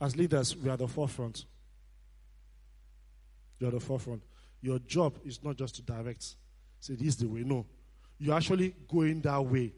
As 0.00 0.16
leaders, 0.16 0.56
we 0.56 0.70
are 0.70 0.76
the 0.76 0.88
forefront. 0.88 1.44
You 3.58 3.68
are 3.68 3.72
the 3.72 3.80
forefront. 3.80 4.22
Your 4.62 4.78
job 4.78 5.14
is 5.24 5.42
not 5.42 5.56
just 5.56 5.76
to 5.76 5.82
direct, 5.82 6.36
say, 6.80 6.94
this 6.94 7.08
is 7.08 7.16
the 7.16 7.26
way. 7.26 7.42
No. 7.44 7.66
You're 8.18 8.36
actually 8.36 8.74
going 8.88 9.20
that 9.22 9.44
way. 9.44 9.72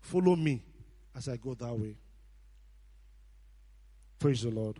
Follow 0.00 0.36
me 0.36 0.62
as 1.16 1.28
I 1.28 1.36
go 1.36 1.54
that 1.54 1.72
way. 1.72 1.96
Praise 4.18 4.42
the 4.42 4.50
Lord. 4.50 4.78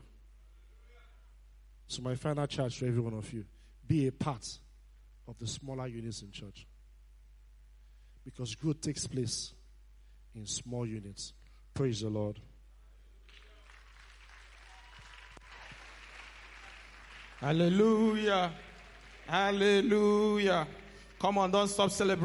So, 1.87 2.03
my 2.03 2.15
final 2.15 2.47
charge 2.47 2.79
to 2.79 2.89
every 2.89 3.01
one 3.01 3.15
of 3.15 3.31
you 3.33 3.45
be 3.87 4.07
a 4.07 4.13
part 4.13 4.59
of 5.29 5.39
the 5.39 5.47
smaller 5.47 5.87
units 5.87 6.23
in 6.23 6.31
church. 6.31 6.67
Because 8.25 8.55
growth 8.55 8.81
takes 8.81 9.07
place 9.07 9.53
in 10.35 10.47
small 10.47 10.87
units. 10.87 11.33
Praise 11.75 12.01
the 12.01 12.09
Lord. 12.09 12.41
Hallelujah. 17.41 18.53
Hallelujah. 19.27 20.67
Come 21.19 21.39
on, 21.39 21.51
don't 21.51 21.69
stop 21.69 21.91
celebrating. 21.91 22.23